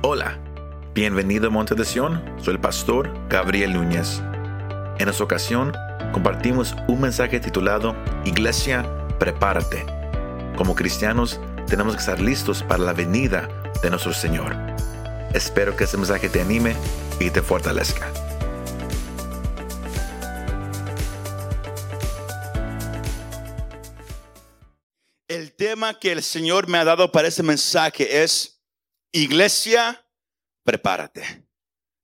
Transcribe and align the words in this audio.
Hola, 0.00 0.38
bienvenido 0.94 1.48
a 1.48 1.50
Monte 1.50 1.74
de 1.74 1.84
Sion, 1.84 2.22
soy 2.40 2.54
el 2.54 2.60
pastor 2.60 3.12
Gabriel 3.28 3.72
Núñez. 3.72 4.20
En 5.00 5.08
esta 5.08 5.24
ocasión 5.24 5.72
compartimos 6.12 6.76
un 6.86 7.00
mensaje 7.00 7.40
titulado 7.40 7.96
Iglesia, 8.24 8.86
prepárate. 9.18 9.84
Como 10.56 10.76
cristianos 10.76 11.40
tenemos 11.66 11.94
que 11.94 12.00
estar 12.00 12.20
listos 12.20 12.62
para 12.62 12.84
la 12.84 12.92
venida 12.92 13.48
de 13.82 13.90
nuestro 13.90 14.12
Señor. 14.12 14.54
Espero 15.34 15.74
que 15.74 15.82
este 15.82 15.96
mensaje 15.96 16.28
te 16.28 16.42
anime 16.42 16.76
y 17.18 17.30
te 17.30 17.42
fortalezca. 17.42 18.08
El 25.26 25.52
tema 25.56 25.98
que 25.98 26.12
el 26.12 26.22
Señor 26.22 26.68
me 26.68 26.78
ha 26.78 26.84
dado 26.84 27.10
para 27.10 27.26
ese 27.26 27.42
mensaje 27.42 28.22
es, 28.22 28.57
iglesia, 29.12 30.04
prepárate. 30.64 31.44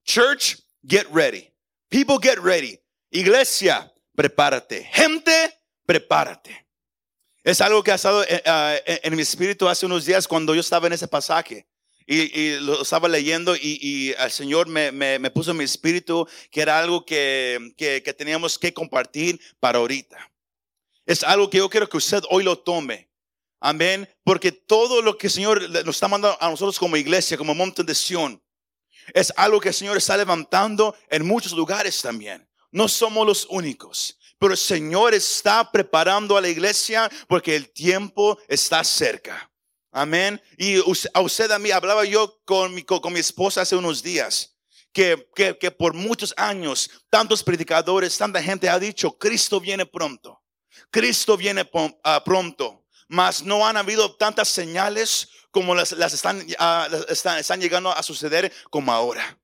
Church, 0.04 0.56
get 0.86 1.06
ready. 1.10 1.50
People, 1.90 2.18
get 2.20 2.38
ready. 2.38 2.78
Iglesia, 3.10 3.92
prepárate. 4.16 4.84
Gente, 4.92 5.32
prepárate. 5.86 6.66
Es 7.42 7.60
algo 7.60 7.82
que 7.82 7.92
ha 7.92 7.96
estado 7.96 8.24
eh, 8.24 8.42
ah, 8.46 8.74
en, 8.86 9.14
mi 9.14 9.22
espíritu 9.22 9.68
hace 9.68 9.84
unos 9.84 10.06
días 10.06 10.26
cuando 10.26 10.54
yo 10.54 10.60
estaba 10.60 10.86
en 10.86 10.95
ese 10.95 11.06
pasaje. 11.06 11.66
Y, 12.06 12.56
lo 12.59 12.82
estaba 12.82 13.09
leyendo 13.09 13.56
y, 13.56 14.14
el 14.18 14.30
Señor 14.30 14.68
me, 14.68 14.92
me, 14.92 15.30
puso 15.30 15.52
en 15.52 15.56
mi 15.56 15.64
espíritu 15.64 16.28
que 16.50 16.60
era 16.60 16.78
algo 16.78 17.04
que, 17.06 17.73
que, 17.78 18.02
que 18.02 18.12
teníamos 18.12 18.59
que 18.59 18.74
compartir 18.74 19.40
para 19.59 19.78
ahorita. 19.78 20.30
Es 21.06 21.23
algo 21.23 21.48
que 21.48 21.59
yo 21.59 21.70
quiero 21.70 21.88
que 21.88 21.96
usted 21.96 22.23
hoy 22.28 22.45
lo 22.45 22.59
tome. 22.59 23.09
Amén. 23.64 24.06
Porque 24.24 24.52
todo 24.52 25.00
lo 25.00 25.16
que 25.16 25.28
el 25.28 25.32
Señor 25.32 25.70
nos 25.70 25.96
está 25.96 26.06
mandando 26.06 26.36
a 26.38 26.50
nosotros 26.50 26.78
como 26.78 26.98
iglesia, 26.98 27.38
como 27.38 27.54
monte 27.54 27.82
de 27.82 27.95
Sion, 27.95 28.38
es 29.14 29.32
algo 29.38 29.59
que 29.59 29.68
el 29.68 29.74
Señor 29.74 29.96
está 29.96 30.18
levantando 30.18 30.95
en 31.09 31.26
muchos 31.26 31.52
lugares 31.52 32.02
también. 32.02 32.46
No 32.70 32.88
somos 32.88 33.26
los 33.26 33.46
únicos. 33.48 34.18
Pero 34.38 34.52
el 34.52 34.59
Señor 34.59 35.15
está 35.15 35.73
preparando 35.73 36.37
a 36.37 36.42
la 36.42 36.51
iglesia 36.51 37.10
porque 37.26 37.57
el 37.57 37.70
tiempo 37.70 38.38
está 38.48 38.85
cerca. 38.85 39.51
Amén. 39.90 40.42
Y 40.59 40.76
a 41.15 41.20
usted 41.23 41.51
a 41.51 41.59
mí 41.59 41.70
hablaba 41.70 42.04
yo 42.04 42.38
con 42.45 42.74
mi, 42.74 42.82
con 42.82 43.15
mi 43.15 43.20
esposa 43.20 43.62
hace 43.62 43.76
unos 43.76 44.02
días. 44.02 44.59
Que, 44.92 45.26
que, 45.35 45.57
que 45.57 45.70
por 45.70 45.95
muchos 45.95 46.35
años 46.37 46.90
tantos 47.09 47.42
predicadores, 47.42 48.18
tanta 48.18 48.42
gente 48.42 48.68
ha 48.68 48.79
dicho, 48.79 49.16
Cristo 49.16 49.59
viene 49.59 49.87
pronto. 49.87 50.42
Cristo 50.90 51.38
viene 51.38 51.66
ah, 52.04 52.23
pronto 52.23 52.84
mas 53.09 53.43
no 53.43 53.66
han 53.66 53.77
habido 53.77 54.15
tantas 54.16 54.49
señales 54.49 55.29
como 55.51 55.74
las, 55.74 55.93
ah, 55.93 56.07
están, 56.07 57.38
están, 57.38 57.60
llegando 57.60 57.91
a 57.91 58.02
suceder 58.02 58.52
como 58.71 58.93
ahora. 58.93 59.38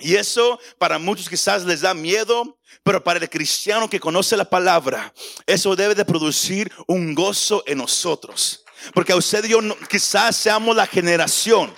Y 0.00 0.14
eso 0.14 0.58
para 0.78 0.98
muchos 0.98 1.28
quizás 1.28 1.64
les 1.64 1.80
da 1.80 1.94
miedo, 1.94 2.58
pero 2.82 3.02
para 3.02 3.18
el 3.18 3.28
cristiano 3.28 3.90
que 3.90 4.00
conoce 4.00 4.36
la 4.36 4.48
palabra, 4.48 5.12
eso 5.46 5.74
debe 5.74 5.94
de 5.94 6.04
producir 6.04 6.72
un 6.86 7.14
gozo 7.14 7.62
en 7.66 7.78
nosotros. 7.78 8.64
Porque 8.94 9.12
a 9.12 9.16
usted 9.16 9.44
y 9.44 9.48
yo 9.50 9.60
quizás 9.88 10.36
seamos 10.36 10.76
la 10.76 10.86
generación, 10.86 11.74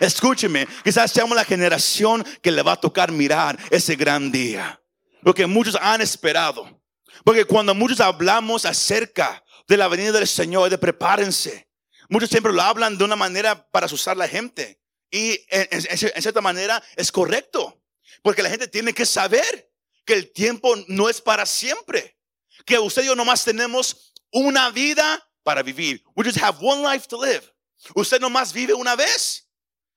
escúcheme, 0.00 0.68
quizás 0.84 1.10
seamos 1.10 1.36
la 1.36 1.44
generación 1.44 2.24
que 2.40 2.52
le 2.52 2.62
va 2.62 2.72
a 2.72 2.80
tocar 2.80 3.10
mirar 3.10 3.58
ese 3.70 3.96
gran 3.96 4.30
día. 4.30 4.80
Lo 5.22 5.34
que 5.34 5.46
muchos 5.46 5.76
han 5.80 6.00
esperado. 6.00 6.80
Porque 7.24 7.44
cuando 7.44 7.74
muchos 7.74 8.00
hablamos 8.00 8.64
acerca 8.64 9.42
de 9.66 9.76
la 9.76 9.88
venida 9.88 10.12
del 10.12 10.28
Señor, 10.28 10.70
de 10.70 10.78
prepárense. 10.78 11.68
Muchos 12.08 12.30
siempre 12.30 12.52
lo 12.52 12.62
hablan 12.62 12.98
de 12.98 13.04
una 13.04 13.16
manera 13.16 13.68
para 13.70 13.86
asustar 13.86 14.16
la 14.16 14.28
gente. 14.28 14.80
Y 15.10 15.40
en, 15.48 15.82
cierta 15.82 16.40
manera 16.40 16.82
es 16.96 17.10
correcto. 17.10 17.82
Porque 18.22 18.42
la 18.42 18.50
gente 18.50 18.68
tiene 18.68 18.92
que 18.92 19.06
saber 19.06 19.70
que 20.04 20.14
el 20.14 20.32
tiempo 20.32 20.74
no 20.88 21.08
es 21.08 21.20
para 21.20 21.46
siempre. 21.46 22.16
Que 22.64 22.78
usted 22.78 23.02
y 23.02 23.06
yo 23.06 23.16
nomás 23.16 23.44
tenemos 23.44 24.12
una 24.30 24.70
vida 24.70 25.28
para 25.42 25.62
vivir. 25.62 26.02
We 26.14 26.24
just 26.24 26.38
have 26.38 26.58
one 26.60 26.82
life 26.82 27.06
to 27.08 27.22
live. 27.22 27.42
Usted 27.94 28.20
nomás 28.20 28.52
vive 28.52 28.74
una 28.74 28.96
vez. 28.96 29.48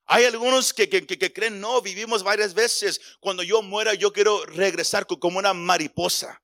Hay 0.06 0.26
algunos 0.26 0.74
que, 0.74 0.90
que, 0.90 1.06
que, 1.06 1.34
creen, 1.34 1.60
no, 1.60 1.82
vivimos 1.82 2.24
varias 2.24 2.56
veces. 2.56 3.00
Cuando 3.20 3.44
yo 3.44 3.62
muera, 3.62 3.94
yo 3.94 4.12
quiero 4.12 4.44
regresar 4.46 5.06
como 5.06 5.38
una 5.38 5.54
mariposa. 5.54 6.42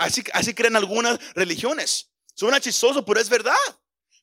así 0.00 0.54
creen 0.54 0.74
algunas 0.74 1.18
religiones. 1.34 2.10
Suena 2.36 2.60
chistoso, 2.60 3.02
pero 3.02 3.18
es 3.18 3.30
verdad. 3.30 3.54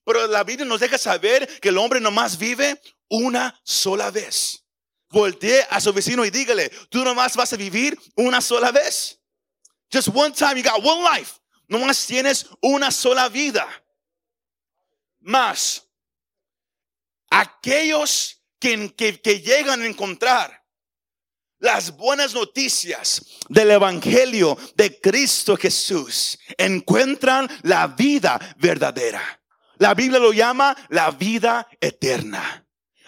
Pero 0.05 0.27
la 0.27 0.43
Biblia 0.43 0.65
nos 0.65 0.79
deja 0.79 0.97
saber 0.99 1.59
que 1.59 1.69
el 1.69 1.77
hombre 1.79 1.99
nomás 1.99 2.37
vive 2.37 2.79
una 3.09 3.59
sola 3.63 4.11
vez. 4.11 4.63
Voltee 5.09 5.65
a 5.69 5.81
su 5.81 5.91
vecino 5.91 6.23
y 6.23 6.29
dígale, 6.29 6.69
tú 6.89 7.03
nomás 7.03 7.35
vas 7.35 7.53
a 7.53 7.57
vivir 7.57 7.97
una 8.15 8.39
sola 8.39 8.71
vez. 8.71 9.19
Just 9.91 10.09
one 10.09 10.31
time, 10.31 10.55
you 10.55 10.63
got 10.63 10.83
one 10.83 11.03
life. 11.03 11.39
Nomás 11.67 12.05
tienes 12.05 12.45
una 12.61 12.91
sola 12.91 13.29
vida. 13.29 13.67
Más, 15.19 15.87
aquellos 17.31 18.43
que, 18.59 18.93
que, 18.93 19.19
que 19.19 19.39
llegan 19.39 19.81
a 19.81 19.87
encontrar 19.87 20.62
las 21.63 21.95
buenas 21.95 22.33
noticias 22.33 23.25
del 23.47 23.71
Evangelio 23.71 24.57
de 24.75 24.99
Cristo 24.99 25.55
Jesús 25.55 26.37
encuentran 26.57 27.47
la 27.61 27.87
vida 27.87 28.37
verdadera. 28.57 29.21
La 29.77 29.93
Biblia 29.93 30.19
lo 30.19 30.33
llama 30.33 30.75
la 30.89 31.09
vida 31.11 31.65
eterna. 31.79 32.65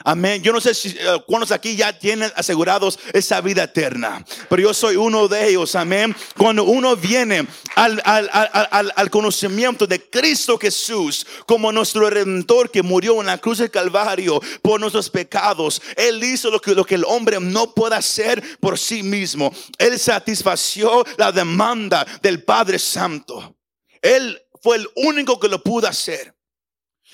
Amén. 0.08 0.44
Yo 0.44 0.54
no 0.54 0.62
sé 0.62 0.76
si 0.76 0.90
uh, 0.90 1.20
cuántos 1.26 1.52
aquí 1.52 1.76
ya 1.76 1.98
tienen 1.98 2.32
asegurados 2.36 3.00
esa 3.12 3.42
vida 3.42 3.64
eterna, 3.64 4.24
pero 4.48 4.62
yo 4.62 4.72
soy 4.72 4.98
uno 4.98 5.28
de 5.28 5.50
ellos. 5.50 5.74
Amén. 5.74 6.16
Cuando 6.38 6.64
uno 6.64 6.96
viene 6.96 7.48
al, 7.76 8.00
al, 8.06 8.30
al, 8.32 8.94
al, 8.96 9.10
conocimiento 9.10 9.88
de 9.88 10.08
Cristo 10.08 10.60
Jesús 10.60 11.26
como 11.48 11.72
nuestro 11.72 12.08
redentor 12.08 12.70
que 12.70 12.84
murió 12.84 13.20
en 13.20 13.26
la 13.26 13.40
cruz 13.40 13.58
del 13.58 13.72
Calvario 13.72 14.40
por 14.62 14.80
nuestros 14.80 15.10
pecados, 15.10 15.82
Él 15.98 16.24
hizo 16.24 16.52
lo 16.52 16.62
que, 16.62 16.76
lo 16.76 16.86
que 16.86 16.96
el 16.96 17.06
hombre 17.06 17.40
no 17.40 17.74
puede 17.74 17.96
hacer 17.96 18.44
por 18.60 18.78
sí 18.78 19.02
mismo. 19.02 19.52
Él 19.80 19.98
satisfació 19.98 21.04
la 21.18 21.32
demanda 21.32 22.06
del 22.22 22.44
Padre 22.44 22.78
Santo. 22.78 23.56
Él 24.04 24.40
fue 24.62 24.78
el 24.78 24.88
único 24.98 25.40
que 25.40 25.48
lo 25.48 25.64
pudo 25.64 25.88
hacer. 25.88 26.36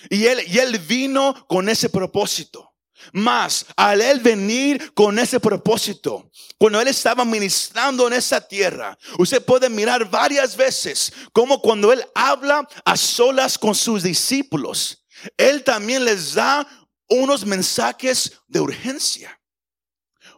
Y 0.10 0.26
él, 0.26 0.42
y 0.46 0.58
él 0.58 0.78
vino 0.80 1.46
con 1.48 1.70
ese 1.70 1.88
propósito. 1.88 2.71
Más 3.14 3.66
al 3.76 4.02
él 4.02 4.20
venir 4.20 4.94
con 4.94 5.18
ese 5.20 5.40
propósito, 5.40 6.30
cuando 6.58 6.80
él 6.80 6.88
estaba 6.88 7.26
ministrando 7.26 8.08
en 8.08 8.14
esa 8.14 8.40
tierra, 8.40 8.98
usted 9.18 9.44
puede 9.44 9.70
mirar 9.70 10.10
varias 10.10 10.56
veces 10.56 11.12
como 11.34 11.62
cuando 11.62 11.92
él 11.92 12.04
habla 12.14 12.68
a 12.86 12.96
solas 12.96 13.58
con 13.58 13.76
sus 13.76 14.04
discípulos, 14.04 15.04
él 15.38 15.64
también 15.64 16.06
les 16.06 16.34
da 16.34 16.68
unos 17.10 17.46
mensajes 17.46 18.34
de 18.48 18.62
urgencia. 18.62 19.41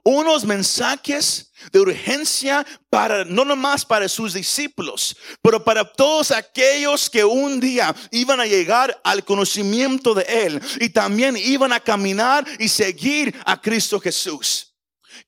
Unos 0.06 0.44
mensajes 0.44 1.54
de 1.72 1.80
urgencia 1.80 2.66
para, 2.90 3.24
no 3.24 3.46
nomás 3.46 3.86
para 3.86 4.10
sus 4.10 4.34
discípulos, 4.34 5.16
pero 5.42 5.64
para 5.64 5.90
todos 5.90 6.32
aquellos 6.32 7.10
que 7.10 7.24
un 7.24 7.62
día 7.62 7.96
iban 8.12 8.42
a 8.42 8.46
llegar 8.46 9.00
al 9.06 9.24
conocimiento 9.24 10.14
de 10.14 10.24
Él 10.24 10.62
y 10.82 10.90
también 10.90 11.38
iban 11.38 11.72
a 11.72 11.80
caminar 11.80 12.46
y 12.60 12.68
seguir 12.68 13.34
a 13.46 13.62
Cristo 13.62 13.98
Jesús. 13.98 14.76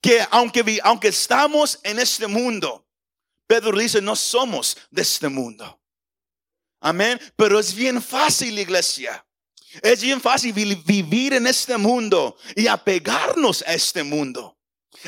Que 0.01 0.25
aunque, 0.29 0.79
aunque 0.83 1.07
estamos 1.07 1.79
en 1.81 1.97
este 1.97 2.27
mundo, 2.27 2.85
Pedro 3.47 3.77
dice, 3.77 4.01
no 4.01 4.15
somos 4.17 4.75
de 4.91 5.03
este 5.03 5.29
mundo. 5.29 5.79
Amén. 6.81 7.17
Pero 7.37 7.59
es 7.59 7.73
bien 7.73 8.01
fácil, 8.01 8.59
iglesia. 8.59 9.25
Es 9.81 10.01
bien 10.01 10.19
fácil 10.19 10.51
vivir 10.53 11.33
en 11.33 11.47
este 11.47 11.77
mundo 11.77 12.35
y 12.57 12.67
apegarnos 12.67 13.63
a 13.66 13.73
este 13.73 14.03
mundo 14.03 14.54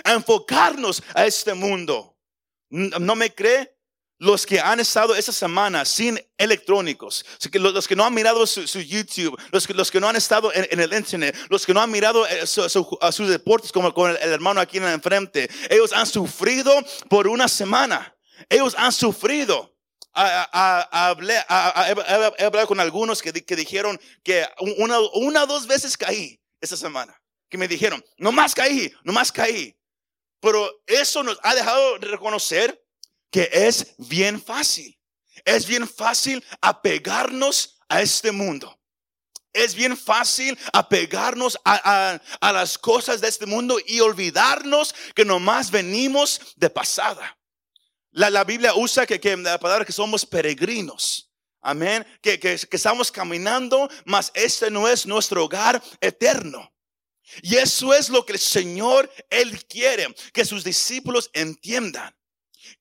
a 0.03 0.13
enfocarnos 0.13 1.03
a 1.13 1.25
este 1.25 1.53
mundo. 1.53 2.17
¿No 2.69 3.15
me 3.15 3.33
cree? 3.33 3.73
Los 4.19 4.47
que 4.47 4.59
han 4.59 4.79
estado 4.79 5.13
esa 5.13 5.31
semana 5.31 5.85
sin 5.85 6.19
electrónicos, 6.39 7.23
los 7.53 7.87
que 7.87 7.95
no 7.95 8.03
han 8.03 8.15
mirado 8.15 8.47
su, 8.47 8.63
YouTube, 8.81 9.39
los 9.51 9.67
que, 9.67 9.75
los 9.75 9.91
que 9.91 9.99
no 9.99 10.09
han 10.09 10.15
estado 10.15 10.51
en, 10.55 10.79
el 10.79 10.91
internet, 10.91 11.37
los 11.49 11.67
que 11.67 11.73
no 11.73 11.81
han 11.81 11.91
mirado 11.91 12.25
eh, 12.25 12.47
sus 12.47 13.29
deportes 13.29 13.71
como 13.71 13.93
con 13.93 14.09
el, 14.09 14.17
hermano 14.17 14.59
aquí 14.59 14.77
en 14.77 14.85
el 14.85 14.93
enfrente, 14.93 15.47
ellos 15.69 15.93
han 15.93 16.07
sufrido 16.07 16.73
por 17.09 17.27
una 17.27 17.47
semana. 17.47 18.15
Ellos 18.49 18.73
han 18.75 18.91
sufrido. 18.91 19.75
Hablé, 20.13 21.35
he 21.35 22.43
hablado 22.43 22.67
con 22.67 22.79
algunos 22.79 23.21
que, 23.21 23.31
que 23.31 23.55
dijeron 23.55 23.99
que 24.23 24.47
una, 24.77 24.99
una 25.13 25.43
o 25.43 25.47
dos 25.47 25.67
veces 25.67 25.95
caí 25.95 26.41
esa 26.59 26.75
semana. 26.75 27.21
Que 27.49 27.57
me 27.59 27.67
dijeron, 27.67 28.03
no 28.17 28.31
más 28.31 28.55
caí, 28.55 28.91
no 29.03 29.13
más 29.13 29.31
caí. 29.31 29.77
Pero 30.39 30.83
eso 30.85 31.23
nos 31.23 31.39
ha 31.43 31.55
dejado 31.55 31.99
de 31.99 32.07
reconocer 32.07 32.83
que 33.31 33.49
es 33.51 33.95
bien 33.97 34.41
fácil. 34.41 34.97
Es 35.45 35.65
bien 35.65 35.87
fácil 35.87 36.43
apegarnos 36.61 37.79
a 37.89 38.01
este 38.01 38.31
mundo. 38.31 38.73
es 39.53 39.73
bien 39.73 39.97
fácil 39.97 40.57
apegarnos 40.71 41.57
a, 41.65 42.19
a, 42.39 42.51
las 42.53 42.77
cosas 42.77 43.21
de 43.21 43.27
este 43.27 43.47
mundo 43.47 43.77
y 43.87 43.99
olvidarnos 43.99 44.93
que 45.15 45.25
nomás 45.25 45.71
venimos 45.71 46.39
de 46.55 46.69
pasada. 46.69 47.37
La, 48.11 48.29
la 48.29 48.43
Biblia 48.43 48.75
usa 48.75 49.07
que, 49.07 49.19
que 49.19 49.35
la 49.35 49.59
palabra 49.59 49.85
que 49.85 49.91
somos 49.91 50.25
peregrinos. 50.25 51.31
Amén. 51.61 52.05
Que, 52.21 52.39
que 52.39 52.59
estamos 52.71 53.11
caminando, 53.11 53.89
mas 54.05 54.31
este 54.35 54.69
no 54.69 54.87
es 54.87 55.05
nuestro 55.05 55.45
hogar 55.45 55.81
eterno. 56.01 56.71
Y 57.41 57.55
eso 57.55 57.93
es 57.93 58.09
lo 58.09 58.25
que 58.25 58.33
el 58.33 58.39
Señor, 58.39 59.11
Él 59.29 59.65
quiere 59.65 60.07
que 60.33 60.45
sus 60.45 60.63
discípulos 60.63 61.29
entiendan. 61.33 62.15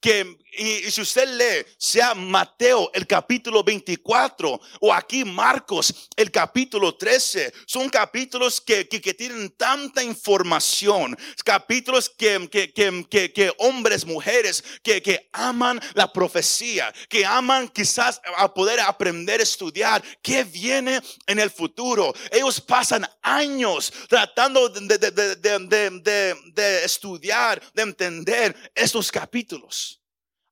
Que, 0.00 0.36
y, 0.56 0.90
si 0.90 1.00
usted 1.00 1.28
lee, 1.28 1.66
sea 1.78 2.14
Mateo 2.14 2.90
el 2.94 3.06
capítulo 3.06 3.62
24 3.62 4.60
o 4.80 4.92
aquí 4.92 5.24
Marcos 5.24 6.08
el 6.16 6.30
capítulo 6.30 6.96
13, 6.96 7.52
son 7.66 7.88
capítulos 7.88 8.60
que, 8.60 8.88
que, 8.88 9.14
tienen 9.14 9.50
tanta 9.50 10.02
información, 10.02 11.16
capítulos 11.44 12.08
que, 12.10 12.48
que, 12.48 13.52
hombres, 13.58 14.04
mujeres 14.06 14.64
que, 14.82 15.02
que 15.02 15.28
aman 15.32 15.80
la 15.94 16.12
profecía, 16.12 16.92
que 17.08 17.24
aman 17.24 17.68
quizás 17.68 18.20
a 18.36 18.52
poder 18.52 18.80
aprender 18.80 19.40
a 19.40 19.42
estudiar 19.42 20.02
qué 20.22 20.44
viene 20.44 21.00
en 21.26 21.38
el 21.38 21.50
futuro. 21.50 22.14
Ellos 22.30 22.60
pasan 22.60 23.06
años 23.22 23.92
tratando 24.08 24.68
de, 24.68 24.98
de, 24.98 25.10
de, 25.10 26.36
de 26.52 26.84
estudiar, 26.84 27.62
de 27.74 27.82
entender 27.82 28.72
estos 28.74 29.10
capítulos. 29.10 30.00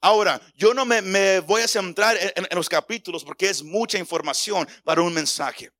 Ahora, 0.04 0.38
yo 0.54 0.74
no 0.74 0.84
me, 0.84 1.40
voy 1.40 1.62
a 1.62 1.66
centrar 1.66 2.14
en, 2.36 2.46
los 2.50 2.68
capítulos 2.68 3.24
porque 3.24 3.48
es 3.48 3.62
mucha 3.62 3.96
información 3.96 4.68
para 4.84 5.00
un 5.00 5.14
mensaje. 5.14 5.72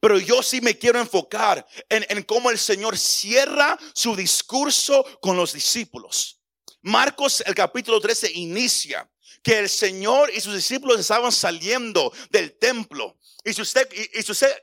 Pero 0.00 0.18
yo 0.18 0.42
sí 0.42 0.62
me 0.62 0.78
quiero 0.78 0.98
enfocar 0.98 1.66
en, 1.90 2.22
cómo 2.22 2.48
el 2.48 2.58
Señor 2.58 2.96
cierra 2.96 3.78
su 3.92 4.16
discurso 4.16 5.04
con 5.20 5.36
los 5.36 5.52
discípulos. 5.52 6.40
Marcos, 6.80 7.42
el 7.44 7.54
capítulo 7.54 8.00
13, 8.00 8.32
inicia 8.32 9.06
que 9.42 9.58
el 9.58 9.68
Señor 9.68 10.30
y 10.34 10.40
sus 10.40 10.54
discípulos 10.54 10.98
estaban 10.98 11.30
saliendo 11.30 12.14
del 12.30 12.58
templo. 12.58 13.18
Y 13.44 13.52
si 13.52 13.60
usted, 13.60 13.86
y, 13.92 14.22
si 14.22 14.32
usted 14.32 14.56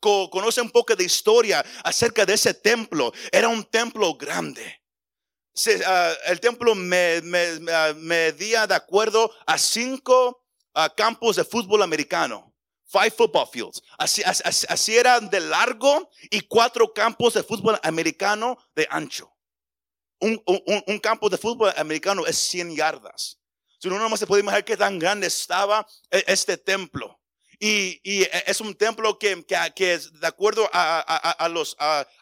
conoce 0.00 0.60
un 0.60 0.72
poco 0.72 0.96
de 0.96 1.04
historia 1.04 1.64
acerca 1.84 2.26
de 2.26 2.34
ese 2.34 2.52
templo, 2.52 3.12
era 3.30 3.46
un 3.46 3.62
templo 3.62 4.16
grande. 4.16 4.85
Ah, 5.86 6.12
el 6.26 6.38
templo 6.40 6.74
me, 6.74 7.22
ah, 7.72 7.94
medía 7.96 8.66
de 8.66 8.74
acuerdo 8.74 9.30
a 9.46 9.56
cinco 9.56 10.44
ah, 10.74 10.92
campos 10.94 11.36
de 11.36 11.44
fútbol 11.44 11.82
americano. 11.82 12.52
Five 12.88 13.10
football 13.12 13.48
fields. 13.48 13.82
Así, 13.98 14.22
así, 14.24 14.96
era 14.96 15.18
de 15.18 15.40
largo 15.40 16.08
y 16.30 16.42
cuatro 16.42 16.92
campos 16.92 17.34
de 17.34 17.42
fútbol 17.42 17.78
americano 17.82 18.56
de 18.74 18.86
ancho. 18.90 19.32
Un, 20.20 20.38
campo 21.02 21.28
de 21.28 21.36
fútbol 21.36 21.72
americano 21.76 22.24
es 22.26 22.36
100 22.36 22.76
yardas. 22.76 23.38
Si 23.78 23.88
uno 23.88 24.08
no 24.08 24.16
se 24.16 24.26
puede 24.26 24.42
imaginar 24.42 24.64
qué 24.64 24.76
tan 24.76 24.98
grande 24.98 25.26
estaba 25.26 25.86
e, 26.10 26.24
este 26.28 26.56
templo. 26.56 27.15
Y, 27.58 28.00
y, 28.02 28.26
es 28.46 28.60
un 28.60 28.74
templo 28.74 29.18
que, 29.18 29.44
que, 29.44 29.56
que 29.74 29.98
de 29.98 30.26
acuerdo 30.26 30.68
a, 30.72 31.00
a, 31.00 31.48
los 31.48 31.76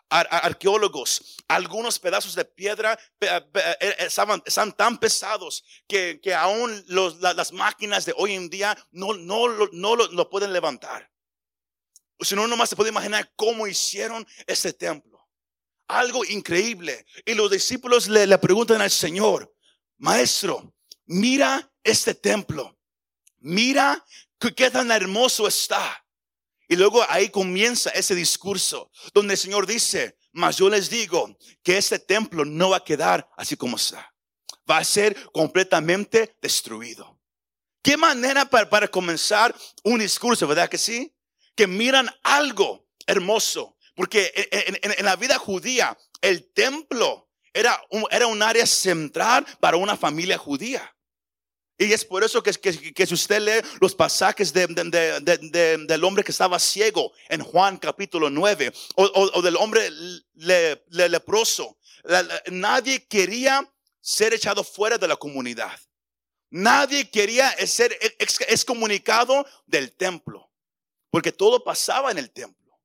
arqueólogos, 0.09 1.37
algunos 1.49 1.99
pedazos 1.99 2.35
de 2.35 2.45
piedra 2.45 2.99
eh, 3.21 3.97
estaban, 3.99 4.43
están 4.47 4.73
tan 4.73 4.99
pesados 4.99 5.65
que, 5.89 6.21
que 6.23 6.35
aún 6.35 6.85
los, 6.87 7.21
las 7.21 7.53
máquinas 7.53 8.05
de 8.05 8.15
hoy 8.17 8.35
en 8.35 8.49
día 8.49 8.77
no, 8.93 9.15
no, 9.15 9.49
no 9.73 9.97
lo 9.97 10.31
pueden 10.31 10.53
levantar. 10.53 11.11
Si 12.21 12.35
no, 12.37 12.47
nomás 12.47 12.71
se 12.71 12.77
puede 12.77 12.91
imaginar 12.91 13.33
cómo 13.35 13.67
hicieron 13.67 14.27
este 14.47 14.73
templo. 14.73 15.29
Algo 15.89 16.25
increíble. 16.25 17.05
Y 17.27 17.35
los 17.35 17.51
discípulos 17.51 18.09
le, 18.09 18.27
le 18.27 18.39
preguntan 18.39 18.81
al 18.81 18.91
Señor, 18.91 19.53
Maestro, 19.99 20.75
mira 21.07 21.71
este 21.83 22.15
templo. 22.15 22.79
Mira 23.39 24.03
qué 24.53 24.71
tan 24.71 24.91
hermoso 24.91 25.47
está. 25.47 26.05
Y 26.69 26.77
luego 26.77 27.05
ahí 27.09 27.29
comienza 27.29 27.91
ese 27.91 28.15
discurso 28.15 28.91
donde 29.13 29.35
el 29.35 29.39
Señor 29.39 29.67
dice, 29.67 30.19
mas 30.33 30.57
yo 30.57 30.69
les 30.69 30.91
digo 30.91 31.37
que 31.63 31.77
este 31.77 31.99
templo 31.99 32.45
no 32.45 32.71
va 32.71 32.79
a 32.79 32.85
quedar 32.85 33.29
así 33.37 33.57
como 33.57 33.77
está. 33.77 34.13
Va 34.69 34.79
a 34.79 34.85
ser 34.85 35.31
completamente 35.33 36.37
destruido. 36.41 37.21
¿Qué 37.83 37.97
manera 37.97 38.49
para, 38.49 38.69
para 38.69 38.89
comenzar 38.89 39.55
un 39.83 39.99
discurso, 39.99 40.47
verdad 40.47 40.71
que 40.71 40.79
sí? 40.79 41.15
Que 41.55 41.67
miran 41.67 42.11
algo 42.23 42.89
hermoso. 43.07 43.77
Porque 43.95 44.33
en, 44.51 44.79
en, 44.83 44.99
en 44.99 45.05
la 45.05 45.17
vida 45.17 45.39
judía, 45.39 45.97
el 46.23 46.51
templo 46.53 47.29
era 47.53 47.81
un, 47.91 48.07
era 48.11 48.27
un 48.27 48.43
área 48.43 48.67
central 48.67 49.47
para 49.61 49.77
una 49.77 49.97
familia 49.97 50.39
judía. 50.39 50.94
Y 51.77 51.93
es 51.93 52.05
por 52.05 52.23
eso 52.23 52.43
que, 52.43 52.53
que, 52.53 53.07
si 53.07 53.15
usted 53.15 53.41
lee 53.41 53.69
los 53.81 53.95
pasajes 53.95 54.53
de, 54.53 54.67
del 54.69 56.05
hombre 56.05 56.23
que 56.23 56.31
estaba 56.31 56.59
ciego 56.61 57.13
en 57.29 57.43
Juan 57.43 57.79
capítulo 57.79 58.31
9 58.31 58.73
o, 58.95 59.43
del 59.43 59.57
hombre 59.57 59.91
leproso, 60.35 61.77
nadie 62.47 63.05
quería 63.07 63.69
ser 64.01 64.35
echado 64.35 64.63
fuera 64.63 64.99
de 64.99 65.09
la 65.09 65.17
comunidad. 65.17 65.77
Nadie 66.51 67.11
quería 67.11 67.51
ser 67.67 67.99
excomunicado 68.21 69.45
del 69.67 69.93
templo, 69.93 70.53
porque 71.11 71.33
todo 71.33 71.65
pasaba 71.65 72.13
en 72.13 72.19
el 72.19 72.31
templo. 72.31 72.79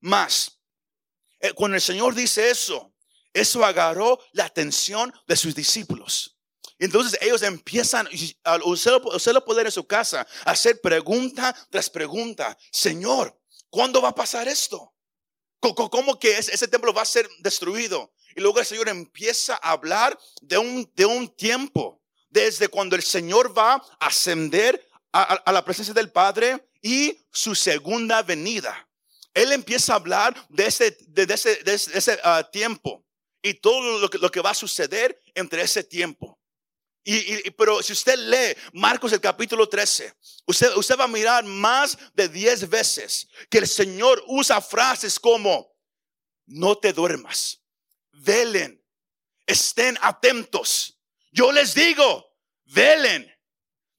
Más, 0.00 0.58
eh, 1.40 1.52
cuando 1.52 1.74
el 1.74 1.82
Señor 1.82 2.14
dice 2.14 2.48
eso, 2.48 2.94
eso 3.34 3.62
agarró 3.62 4.18
la 4.32 4.46
atención 4.46 5.12
de 5.26 5.36
sus 5.36 5.54
discípulos. 5.54 6.35
Entonces 6.78 7.18
ellos 7.22 7.42
empiezan, 7.42 8.08
lo, 8.44 8.66
usted 8.66 9.32
lo 9.32 9.44
puede 9.44 9.62
en 9.62 9.70
su 9.70 9.86
casa, 9.86 10.26
hacer 10.44 10.80
pregunta 10.80 11.54
tras 11.70 11.88
pregunta. 11.88 12.56
Señor, 12.70 13.38
¿cuándo 13.70 14.02
va 14.02 14.10
a 14.10 14.14
pasar 14.14 14.46
esto? 14.48 14.92
¿Cómo 15.58 16.18
que 16.18 16.38
ese 16.38 16.68
templo 16.68 16.92
va 16.92 17.02
a 17.02 17.06
ser 17.06 17.28
destruido? 17.38 18.12
Y 18.36 18.40
luego 18.40 18.60
el 18.60 18.66
Señor 18.66 18.88
empieza 18.88 19.54
a 19.54 19.72
hablar 19.72 20.18
de 20.42 20.58
un, 20.58 20.90
de 20.94 21.06
un 21.06 21.28
tiempo, 21.34 22.02
desde 22.28 22.68
cuando 22.68 22.94
el 22.94 23.02
Señor 23.02 23.56
va 23.56 23.74
a 23.74 24.06
ascender 24.06 24.86
a, 25.12 25.50
la 25.50 25.64
presencia 25.64 25.94
del 25.94 26.12
Padre 26.12 26.68
y 26.82 27.18
su 27.32 27.54
segunda 27.54 28.22
venida. 28.22 28.86
Él 29.32 29.52
empieza 29.52 29.94
a 29.94 29.96
hablar 29.96 30.34
de 30.50 30.66
ese, 30.66 30.96
de 31.08 31.22
ese, 31.22 31.62
de 31.62 31.74
ese, 31.74 32.18
ah, 32.22 32.46
tiempo 32.52 33.04
y 33.42 33.54
todo 33.54 33.98
lo 33.98 34.10
que, 34.10 34.18
lo 34.18 34.30
que 34.30 34.40
va 34.40 34.50
a 34.50 34.54
suceder 34.54 35.18
entre 35.34 35.62
ese 35.62 35.82
tiempo. 35.82 36.35
Y, 37.08 37.52
pero 37.52 37.84
si 37.84 37.92
usted 37.92 38.18
lee 38.18 38.60
Marcos 38.72 39.12
el 39.12 39.20
capítulo 39.20 39.68
13, 39.68 40.12
usted, 40.44 40.74
usted 40.74 40.98
va 40.98 41.04
a 41.04 41.08
mirar 41.08 41.44
más 41.44 41.96
de 42.14 42.28
10 42.28 42.68
veces 42.68 43.28
que 43.48 43.58
el 43.58 43.68
Señor 43.68 44.24
usa 44.26 44.60
frases 44.60 45.20
como, 45.20 45.72
no 46.46 46.76
te 46.76 46.92
duermas, 46.92 47.62
velen, 48.10 48.84
estén 49.46 49.96
atentos. 50.02 50.98
Yo 51.30 51.52
les 51.52 51.74
digo, 51.74 52.26
velen. 52.64 53.32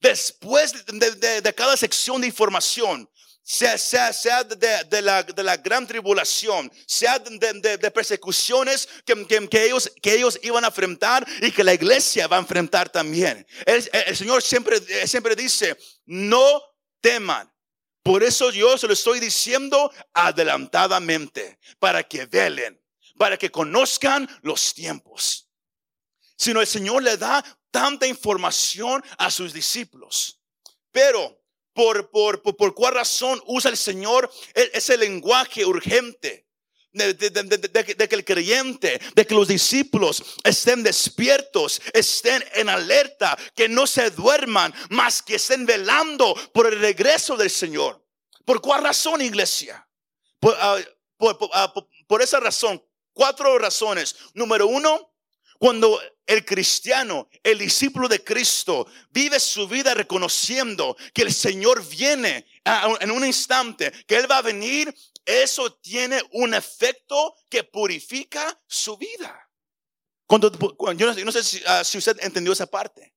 Después 0.00 0.84
de, 0.86 1.40
de 1.40 1.54
cada 1.54 1.78
sección 1.78 2.20
de 2.20 2.26
información, 2.26 3.10
sea, 3.50 3.78
sea, 3.78 4.12
sea 4.12 4.44
de, 4.44 5.00
la, 5.00 5.22
de, 5.22 5.42
la, 5.42 5.56
gran 5.56 5.86
tribulación, 5.86 6.70
sea 6.86 7.18
de, 7.18 7.78
de 7.78 7.90
persecuciones 7.90 8.86
que, 9.06 9.26
que, 9.26 9.48
que, 9.48 9.64
ellos, 9.64 9.90
que 10.02 10.16
ellos 10.16 10.38
iban 10.42 10.64
a 10.64 10.66
enfrentar 10.66 11.26
y 11.40 11.50
que 11.50 11.64
la 11.64 11.72
iglesia 11.72 12.26
va 12.26 12.36
a 12.36 12.40
enfrentar 12.40 12.90
también. 12.90 13.46
El, 13.64 13.88
el 13.90 14.14
Señor 14.14 14.42
siempre, 14.42 14.78
siempre 15.06 15.34
dice, 15.34 15.78
no 16.04 16.62
teman. 17.00 17.50
Por 18.02 18.22
eso 18.22 18.50
yo 18.50 18.76
se 18.76 18.86
lo 18.86 18.92
estoy 18.92 19.18
diciendo 19.18 19.90
adelantadamente, 20.12 21.58
para 21.78 22.02
que 22.02 22.26
velen, 22.26 22.78
para 23.16 23.38
que 23.38 23.50
conozcan 23.50 24.28
los 24.42 24.74
tiempos. 24.74 25.48
Sino 26.36 26.60
el 26.60 26.66
Señor 26.66 27.02
le 27.02 27.16
da 27.16 27.42
tanta 27.70 28.06
información 28.06 29.02
a 29.16 29.30
sus 29.30 29.54
discípulos. 29.54 30.38
Pero 30.92 31.37
por, 31.78 32.10
por, 32.10 32.42
por, 32.42 32.74
cuál 32.74 32.94
razón 32.94 33.40
usa 33.46 33.70
el 33.70 33.76
Señor 33.76 34.28
e, 34.52 34.68
ese 34.74 34.96
lenguaje 34.96 35.64
urgente. 35.64 36.44
De, 36.90 37.16
que 38.08 38.14
el 38.16 38.24
creyente, 38.24 39.00
de 39.14 39.24
que 39.24 39.34
los 39.34 39.46
discípulos 39.46 40.24
estén 40.42 40.82
despiertos, 40.82 41.80
estén 41.92 42.42
en 42.54 42.68
alerta, 42.68 43.38
que 43.54 43.68
no 43.68 43.86
se 43.86 44.10
duerman, 44.10 44.74
más 44.90 45.22
que 45.22 45.36
estén 45.36 45.66
velando 45.66 46.34
por 46.52 46.66
el 46.66 46.80
regreso 46.80 47.36
del 47.36 47.50
Señor. 47.50 48.04
¿Por 48.44 48.60
cuál 48.60 48.82
razón, 48.82 49.22
iglesia? 49.22 49.86
Por, 50.40 50.56
ah, 50.58 50.78
ah, 51.52 51.74
por 52.08 52.22
esa 52.22 52.40
razón, 52.40 52.82
cuatro 53.12 53.56
razones. 53.56 54.16
Número 54.34 54.66
uno, 54.66 55.12
Cuando 55.60 56.00
el 56.28 56.44
cristiano, 56.44 57.26
el 57.42 57.58
discípulo 57.58 58.06
de 58.06 58.22
Cristo, 58.22 58.86
vive 59.10 59.40
su 59.40 59.66
vida 59.66 59.94
reconociendo 59.94 60.94
que 61.14 61.22
el 61.22 61.32
Señor 61.32 61.82
viene 61.88 62.46
en 63.00 63.10
un 63.10 63.24
instante, 63.24 63.90
que 64.06 64.16
Él 64.16 64.30
va 64.30 64.36
a 64.36 64.42
venir, 64.42 64.94
eso 65.24 65.72
tiene 65.76 66.20
un 66.32 66.52
efecto 66.52 67.34
que 67.48 67.64
purifica 67.64 68.60
su 68.66 68.98
vida. 68.98 69.50
Cuando, 70.26 70.52
yo, 70.92 71.14
no, 71.14 71.32
sé 71.32 71.62
ah, 71.66 71.82
si, 71.82 71.96
usted 71.96 72.18
entendió 72.20 72.52
esa 72.52 72.66
parte. 72.66 73.14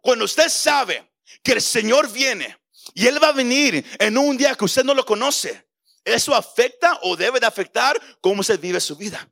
Cuando 0.00 0.24
usted 0.24 0.48
sabe 0.48 1.12
que 1.42 1.50
el 1.50 1.60
Señor 1.60 2.08
viene 2.12 2.56
y 2.94 3.08
Él 3.08 3.20
va 3.20 3.28
a 3.28 3.32
venir 3.32 3.84
en 3.98 4.16
un 4.16 4.36
día 4.36 4.54
que 4.54 4.64
usted 4.64 4.84
no 4.84 4.94
lo 4.94 5.04
conoce, 5.04 5.66
eso 6.04 6.32
afecta 6.32 7.00
o 7.02 7.16
debe 7.16 7.40
de 7.40 7.46
afectar 7.46 8.00
cómo 8.20 8.42
usted 8.42 8.60
vive 8.60 8.80
su 8.80 8.94
vida. 8.94 9.28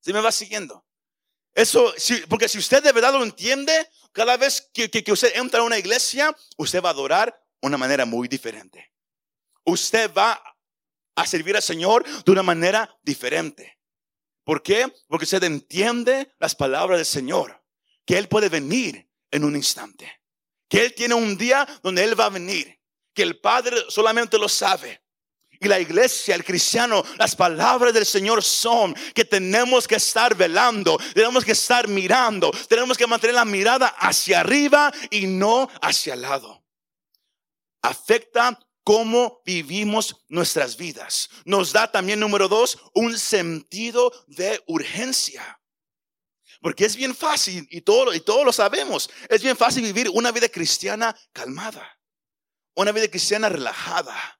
¿Sí 0.00 0.12
me 0.12 0.20
va 0.20 0.32
siguiendo? 0.32 0.84
Eso, 1.60 1.92
porque 2.30 2.48
si 2.48 2.56
usted 2.56 2.82
de 2.82 2.90
verdad 2.90 3.12
lo 3.12 3.22
entiende, 3.22 3.86
cada 4.12 4.38
vez 4.38 4.70
que, 4.72 4.90
que, 4.90 5.12
usted 5.12 5.36
entra 5.36 5.60
a 5.60 5.64
una 5.64 5.76
iglesia, 5.76 6.34
usted 6.56 6.82
va 6.82 6.88
a 6.88 6.92
adorar 6.92 7.38
de 7.60 7.68
una 7.68 7.76
manera 7.76 8.06
muy 8.06 8.28
diferente. 8.28 8.90
Usted 9.64 10.10
va 10.14 10.42
a 11.14 11.26
servir 11.26 11.54
al 11.54 11.62
Señor 11.62 12.06
de 12.24 12.32
una 12.32 12.42
manera 12.42 12.98
diferente. 13.02 13.78
¿Por 14.42 14.62
qué? 14.62 14.90
Porque 15.06 15.24
usted 15.24 15.44
entiende 15.44 16.32
las 16.38 16.54
palabras 16.54 16.98
del 16.98 17.04
Señor, 17.04 17.62
que 18.06 18.16
Él 18.16 18.26
puede 18.26 18.48
venir 18.48 19.10
en 19.30 19.44
un 19.44 19.54
instante, 19.54 20.10
que 20.66 20.86
Él 20.86 20.94
tiene 20.94 21.12
un 21.12 21.36
día 21.36 21.68
donde 21.82 22.04
Él 22.04 22.18
va 22.18 22.24
a 22.24 22.30
venir, 22.30 22.80
que 23.12 23.22
el 23.22 23.38
Padre 23.38 23.76
solamente 23.90 24.38
lo 24.38 24.48
sabe. 24.48 25.02
Y 25.62 25.68
la 25.68 25.78
iglesia, 25.78 26.34
el 26.34 26.42
cristiano, 26.42 27.04
las 27.18 27.36
palabras 27.36 27.92
del 27.92 28.06
Señor 28.06 28.42
son 28.42 28.94
que 29.14 29.26
tenemos 29.26 29.86
que 29.86 29.96
estar 29.96 30.34
velando, 30.34 30.98
tenemos 31.12 31.44
que 31.44 31.52
estar 31.52 31.86
mirando, 31.86 32.50
tenemos 32.66 32.96
que 32.96 33.06
mantener 33.06 33.34
la 33.34 33.44
mirada 33.44 33.88
hacia 33.88 34.40
arriba 34.40 34.90
y 35.10 35.26
no 35.26 35.68
hacia 35.82 36.14
el 36.14 36.22
lado. 36.22 36.64
Afecta 37.82 38.58
cómo 38.82 39.42
vivimos 39.44 40.24
nuestras 40.28 40.78
vidas. 40.78 41.28
Nos 41.44 41.74
da 41.74 41.92
también, 41.92 42.20
número 42.20 42.48
dos, 42.48 42.78
un 42.94 43.18
sentido 43.18 44.10
de 44.28 44.62
urgencia. 44.66 45.60
Porque 46.62 46.86
es 46.86 46.96
bien 46.96 47.14
fácil, 47.14 47.68
y 47.70 47.82
todo, 47.82 48.14
y 48.14 48.20
todos 48.20 48.46
lo 48.46 48.52
sabemos, 48.52 49.10
es 49.28 49.42
bien 49.42 49.58
fácil 49.58 49.82
vivir 49.82 50.08
una 50.08 50.32
vida 50.32 50.48
cristiana 50.48 51.14
calmada, 51.34 51.98
una 52.74 52.92
vida 52.92 53.08
cristiana 53.08 53.50
relajada 53.50 54.39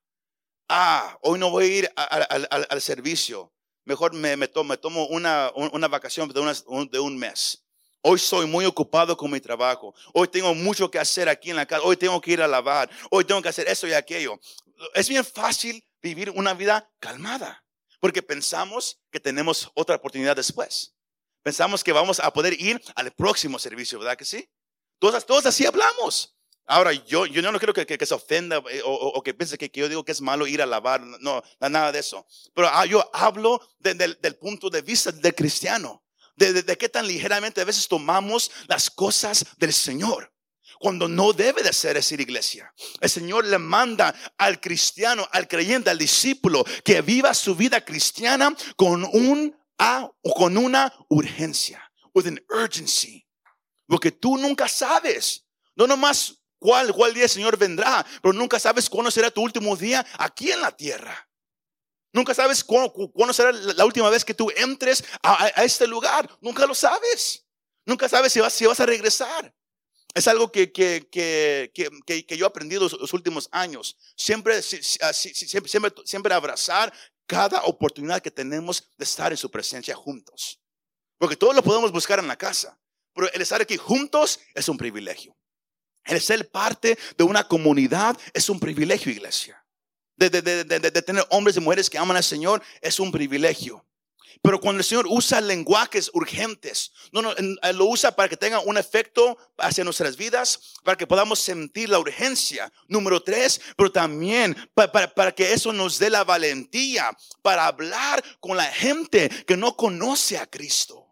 ah, 0.71 1.19
hoy 1.23 1.39
no 1.39 1.50
voy 1.50 1.65
a 1.65 1.67
ir 1.67 1.93
al, 1.97 2.81
servicio, 2.81 3.53
mejor 3.85 4.15
me, 4.15 4.49
tomo, 4.49 5.07
una, 5.09 5.89
vacación 5.89 6.33
de, 6.33 7.00
un 7.00 7.19
mes. 7.19 7.65
Hoy 8.03 8.19
soy 8.19 8.47
muy 8.47 8.65
ocupado 8.65 9.17
con 9.17 9.31
mi 9.31 9.41
trabajo. 9.41 9.95
Hoy 10.15 10.29
tengo 10.29 10.55
mucho 10.55 10.91
que 10.91 10.99
hacer 10.99 11.29
aquí 11.29 11.50
en 11.50 11.57
la 11.57 11.67
casa. 11.67 11.83
Hoy 11.85 11.97
tengo 11.99 12.19
que 12.21 12.33
ir 12.33 12.41
a 12.41 12.49
lavar. 12.49 12.89
Hoy 13.11 13.25
tengo 13.27 13.43
que 13.43 13.50
hacer 13.50 13.69
eso 13.69 13.87
y 13.87 13.93
aquello. 13.93 14.41
Es 14.95 15.09
bien 15.09 15.23
fácil 15.23 15.85
vivir 16.00 16.31
una 16.31 16.55
vida 16.55 16.91
calmada 16.99 17.62
porque 17.99 18.23
pensamos 18.23 18.99
que 19.11 19.21
tenemos 19.21 19.71
otra 19.75 19.97
oportunidad 19.97 20.35
después. 20.35 20.95
Pensamos 21.43 21.85
que 21.85 21.93
vamos 21.93 22.21
a 22.21 22.33
poder 22.33 22.59
ir 22.59 22.81
al 22.95 23.11
próximo 23.12 23.59
servicio, 23.59 23.99
¿verdad 23.99 24.17
que 24.17 24.25
sí? 24.25 24.49
Todos, 24.99 25.27
todos 25.27 25.45
así 25.47 25.67
hablamos. 25.67 26.35
Ahora, 26.71 26.93
yo, 26.93 27.27
yo 27.27 27.43
no 27.43 27.59
quiero 27.59 27.75
que, 27.75 27.85
que, 27.85 28.07
se 28.07 28.15
ofenda 28.15 28.62
eh, 28.71 28.81
o, 28.85 29.21
que 29.25 29.35
piense 29.35 29.59
que, 29.59 29.69
yo 29.75 29.89
digo 29.89 30.05
que 30.05 30.12
es 30.12 30.21
malo 30.21 30.47
ir 30.47 30.62
a 30.62 30.67
lavar. 30.67 31.00
No, 31.00 31.43
nada 31.59 31.91
de 31.91 31.99
eso. 31.99 32.25
Pero 32.55 32.69
ah, 32.73 32.87
yo 32.87 33.11
hablo 33.12 33.61
del 33.81 34.37
punto 34.37 34.71
de 34.71 34.81
vista 34.81 35.11
del 35.11 35.35
cristiano. 35.35 36.05
De, 36.37 36.62
de, 36.62 36.79
qué 36.79 36.89
tan 36.89 37.09
ligeramente 37.09 37.61
a 37.61 37.65
veces 37.65 37.89
tomamos 37.89 38.53
las 38.69 38.89
cosas 38.89 39.45
del 39.59 39.73
Señor. 39.73 40.33
Cuando 40.79 41.09
no 41.09 41.33
debe 41.33 41.65
de 41.65 41.73
ser 41.73 41.97
esa 41.97 42.15
iglesia. 42.15 42.73
El 43.00 43.11
Señor 43.11 43.47
le 43.47 43.59
manda 43.59 44.15
al 44.39 44.61
cristiano, 44.61 45.29
al 45.33 45.49
creyente, 45.49 45.91
al 45.91 45.99
discípulo, 45.99 46.65
que 46.85 47.03
viva 47.03 47.35
su 47.35 47.57
vida 47.57 47.85
cristiana 47.85 48.55
con, 48.77 49.03
un, 49.07 49.57
con 50.37 50.57
una 50.57 50.95
urgencia. 51.09 51.83
With 52.15 52.29
an 52.29 52.41
urgency. 52.49 53.27
Porque 53.89 54.12
tú 54.12 54.37
nunca 54.37 54.69
sabes. 54.69 55.45
No 55.75 55.89
nomás 55.89 56.39
cuál, 56.61 56.93
cuál 56.93 57.12
día 57.12 57.25
el 57.25 57.31
Señor 57.31 57.57
vendrá, 57.57 58.07
pero 58.23 58.33
nunca 58.33 58.61
sabes 58.61 58.88
cuándo 58.88 59.11
será 59.11 59.33
tu 59.33 59.43
último 59.43 59.76
día 59.76 60.07
aquí 60.19 60.52
en 60.52 60.61
la 60.61 60.71
tierra. 60.71 61.26
Nunca 62.12 62.35
sabes 62.35 62.64
cuándo, 62.64 63.33
será 63.33 63.52
la 63.52 63.85
última 63.85 64.11
vez 64.11 64.25
que 64.25 64.35
tú 64.35 64.50
entres 64.57 65.05
a, 65.23 65.49
este 65.64 65.87
lugar. 65.87 66.29
Nunca 66.40 66.67
lo 66.67 66.75
sabes. 66.75 67.47
Nunca 67.87 68.09
sabes 68.09 68.33
si 68.33 68.40
vas, 68.67 68.81
a 68.81 68.87
regresar. 68.87 69.55
Es 70.12 70.26
algo 70.26 70.50
que, 70.50 70.73
que, 70.73 71.09
que, 71.11 71.71
que, 71.73 72.37
yo 72.37 72.45
he 72.45 72.49
aprendido 72.49 72.88
los, 72.88 73.12
últimos 73.12 73.49
años. 73.52 73.97
Siempre, 74.17 74.61
siempre, 74.61 75.69
siempre, 75.69 75.93
siempre 76.05 76.35
abrazar 76.35 76.93
cada 77.26 77.62
oportunidad 77.62 78.21
que 78.21 78.31
tenemos 78.33 78.90
de 78.97 79.05
estar 79.05 79.31
en 79.31 79.38
su 79.38 79.49
presencia 79.49 79.95
juntos. 79.95 80.61
Porque 81.17 81.37
todos 81.37 81.55
lo 81.55 81.62
podemos 81.62 81.93
buscar 81.93 82.19
en 82.19 82.26
la 82.26 82.37
casa. 82.37 82.76
Pero 83.14 83.33
el 83.33 83.40
estar 83.40 83.61
aquí 83.61 83.76
juntos 83.76 84.40
es 84.55 84.69
un 84.69 84.76
privilegio. 84.76 85.37
El 86.04 86.21
ser 86.21 86.50
parte 86.50 86.99
de 87.16 87.25
una 87.25 87.47
comunidad 87.47 88.16
es 88.33 88.49
un 88.49 88.59
privilegio, 88.59 89.12
iglesia. 89.12 89.64
De, 90.16 90.30
tener 91.02 91.25
hombres 91.30 91.57
y 91.57 91.61
mujeres 91.61 91.88
que 91.88 91.97
aman 91.97 92.16
al 92.16 92.25
Señor 92.25 92.62
es 92.83 93.00
un 93.00 93.11
privilegio. 93.11 93.85
Pero 94.42 94.61
cuando 94.61 94.80
el 94.80 94.85
Señor 94.85 95.07
usa 95.09 95.40
lenguajes 95.40 96.11
urgentes, 96.14 96.92
no, 97.12 97.21
no, 97.21 97.35
lo 97.75 97.87
usa 97.87 98.14
para 98.14 98.28
que 98.28 98.37
tenga 98.37 98.61
un 98.61 98.78
efecto 98.78 99.37
hacia 99.59 99.85
nuestras 99.85 100.16
vidas, 100.16 100.75
para 100.83 100.97
que 100.97 101.07
podamos 101.07 101.40
sentir 101.40 101.88
la 101.88 101.99
urgencia. 101.99 102.73
Número 102.88 103.23
tres, 103.23 103.61
pero 103.76 103.92
también 103.92 104.57
para, 104.75 105.12
para 105.12 105.33
que 105.33 105.52
eso 105.52 105.73
nos 105.73 105.99
dé 105.99 106.09
la 106.09 106.25
valentía 106.25 107.16
para 107.42 107.66
hablar 107.66 108.23
con 108.40 108.57
la 108.57 108.66
gente 108.66 109.28
que 109.47 109.57
no 109.57 109.76
conoce 109.76 110.38
a 110.38 110.47
Cristo. 110.47 111.10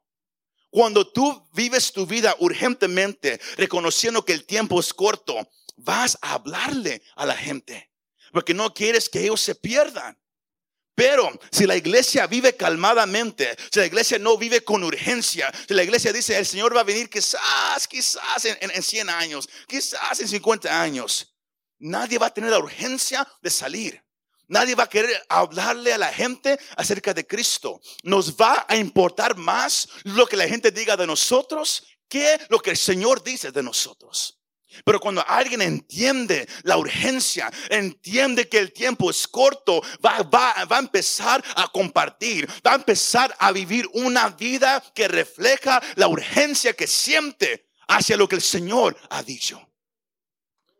Cuando 0.70 1.06
tú 1.10 1.48
vives 1.52 1.92
tu 1.92 2.06
vida 2.06 2.36
urgentemente, 2.40 3.40
reconociendo 3.56 4.24
que 4.24 4.34
el 4.34 4.44
tiempo 4.44 4.78
es 4.80 4.92
corto, 4.92 5.48
vas 5.76 6.18
a 6.20 6.34
hablarle 6.34 7.02
a 7.16 7.24
la 7.24 7.36
gente, 7.36 7.90
porque 8.32 8.54
no 8.54 8.74
quieres 8.74 9.08
que 9.08 9.20
ellos 9.20 9.40
se 9.40 9.54
pierdan. 9.54 10.18
Pero 10.94 11.30
si 11.52 11.64
la 11.64 11.76
iglesia 11.76 12.26
vive 12.26 12.56
calmadamente, 12.56 13.56
si 13.70 13.78
la 13.78 13.86
iglesia 13.86 14.18
no 14.18 14.36
vive 14.36 14.64
con 14.64 14.82
urgencia, 14.82 15.48
si 15.68 15.72
la 15.72 15.84
iglesia 15.84 16.12
dice 16.12 16.36
el 16.36 16.44
Señor 16.44 16.76
va 16.76 16.80
a 16.80 16.84
venir 16.84 17.08
quizás, 17.08 17.86
quizás 17.88 18.44
en, 18.44 18.58
en, 18.60 18.82
100 18.82 19.08
años, 19.08 19.48
quizás 19.68 20.18
en 20.18 20.26
50 20.26 20.82
años, 20.82 21.36
nadie 21.78 22.18
va 22.18 22.26
a 22.26 22.34
tener 22.34 22.50
la 22.50 22.58
urgencia 22.58 23.26
de 23.40 23.48
salir. 23.48 24.07
Nadie 24.48 24.74
va 24.74 24.84
a 24.84 24.88
querer 24.88 25.22
hablarle 25.28 25.92
a 25.92 25.98
la 25.98 26.12
gente 26.12 26.58
acerca 26.76 27.12
de 27.12 27.26
Cristo. 27.26 27.80
Nos 28.02 28.34
va 28.34 28.64
a 28.66 28.76
importar 28.76 29.36
más 29.36 29.88
lo 30.04 30.26
que 30.26 30.36
la 30.36 30.48
gente 30.48 30.70
diga 30.70 30.96
de 30.96 31.06
nosotros 31.06 31.84
que 32.08 32.40
lo 32.48 32.58
que 32.58 32.70
el 32.70 32.76
Señor 32.76 33.22
dice 33.22 33.52
de 33.52 33.62
nosotros. 33.62 34.38
Pero 34.84 35.00
cuando 35.00 35.24
alguien 35.26 35.62
entiende 35.62 36.48
la 36.62 36.76
urgencia, 36.78 37.50
entiende 37.68 38.48
que 38.48 38.58
el 38.58 38.72
tiempo 38.72 39.10
es 39.10 39.26
corto, 39.26 39.82
va, 40.04 40.22
va, 40.22 40.64
va, 40.64 40.76
a 40.76 40.80
empezar 40.80 41.42
a 41.56 41.68
compartir, 41.68 42.48
va 42.66 42.72
a 42.72 42.76
empezar 42.76 43.34
a 43.38 43.50
vivir 43.50 43.88
una 43.94 44.28
vida 44.30 44.82
que 44.94 45.08
refleja 45.08 45.82
la 45.96 46.08
urgencia 46.08 46.74
que 46.74 46.86
siente 46.86 47.70
hacia 47.88 48.16
lo 48.16 48.28
que 48.28 48.36
el 48.36 48.42
Señor 48.42 48.96
ha 49.10 49.22
dicho. 49.22 49.60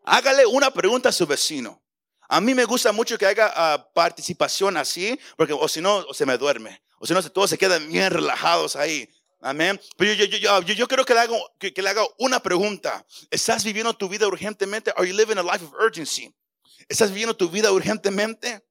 Hágale 0.04 0.46
una 0.46 0.70
pregunta 0.70 1.08
a 1.08 1.12
su 1.12 1.26
vecino. 1.26 1.82
A 2.28 2.42
mí 2.42 2.54
me 2.54 2.66
gusta 2.66 2.92
mucho 2.92 3.16
que 3.16 3.25
haga 3.25 3.52
ah, 3.56 3.90
participación 3.94 4.76
así, 4.76 5.18
porque 5.37 5.54
o 5.54 5.66
si 5.66 5.80
no, 5.80 6.12
se 6.12 6.26
me 6.26 6.37
duerme. 6.37 6.82
O 6.99 7.06
si 7.06 7.14
no, 7.14 7.23
todos 7.30 7.49
se 7.49 7.56
quedan 7.56 7.88
bien 7.88 8.11
relajados 8.11 8.76
ahí. 8.76 9.08
Amén. 9.40 9.80
Pero 9.97 10.12
yo, 10.12 10.25
yo, 10.26 10.61
yo, 10.61 10.75
yo, 10.75 10.88
quiero 10.88 11.04
que 11.06 11.14
le, 11.14 11.20
haga, 11.20 11.37
que, 11.58 11.73
le 11.75 11.88
haga 11.88 12.02
una 12.18 12.40
pregunta. 12.40 13.06
¿Estás 13.30 13.64
viviendo 13.64 13.94
tu 13.94 14.08
vida 14.08 14.26
urgentemente? 14.26 14.92
Are 14.97 15.08
you 15.08 15.16
living 15.16 15.38
a 15.38 15.42
life 15.42 15.64
of 15.64 15.73
urgency? 15.80 16.35
¿Estás 16.88 17.11
viviendo 17.11 17.35
tu 17.35 17.49
vida 17.49 17.73
urgentemente? 17.73 18.62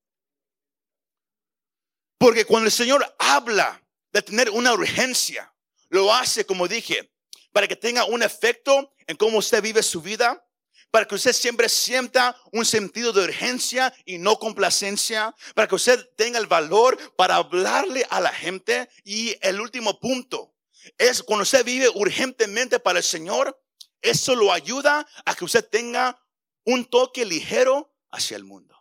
Porque 2.20 2.46
cuando 2.46 2.66
el 2.68 2.72
Señor 2.72 3.16
habla 3.18 3.82
de 4.12 4.22
tener 4.22 4.50
una 4.50 4.74
urgencia, 4.74 5.52
lo 5.90 6.14
hace, 6.14 6.46
como 6.46 6.68
dije, 6.68 7.12
para 7.52 7.68
que 7.68 7.76
tenga 7.76 8.06
un 8.06 8.22
efecto 8.22 8.94
en 9.08 9.18
cómo 9.18 9.38
usted 9.38 9.64
vive 9.64 9.82
su 9.82 10.02
vida, 10.02 10.47
para 10.92 11.06
que 11.06 11.16
usted 11.16 11.34
siempre 11.34 11.70
sienta 11.70 12.36
un 12.52 12.66
sentido 12.66 13.12
de 13.12 13.26
urgencia 13.26 13.94
y 14.06 14.18
no 14.18 14.40
complacencia, 14.40 15.36
para 15.54 15.68
que 15.68 15.76
usted 15.76 16.10
tenga 16.16 16.40
el 16.40 16.48
valor 16.48 16.98
para 17.16 17.36
hablarle 17.36 18.06
a 18.10 18.20
la 18.20 18.32
gente. 18.32 18.90
Y 19.04 19.36
el 19.42 19.60
último 19.60 20.00
punto 20.00 20.56
es 20.98 21.22
cuando 21.24 21.44
usted 21.44 21.66
vive 21.66 21.90
urgentemente 21.90 22.80
para 22.80 23.00
el 23.00 23.04
Señor, 23.04 23.62
eso 24.02 24.36
lo 24.36 24.52
ayuda 24.54 25.08
a 25.26 25.36
que 25.36 25.46
usted 25.46 25.68
tenga 25.68 26.24
un 26.64 26.86
toque 26.86 27.26
ligero 27.26 27.94
hacia 28.12 28.38
el 28.38 28.44
mundo. 28.44 28.76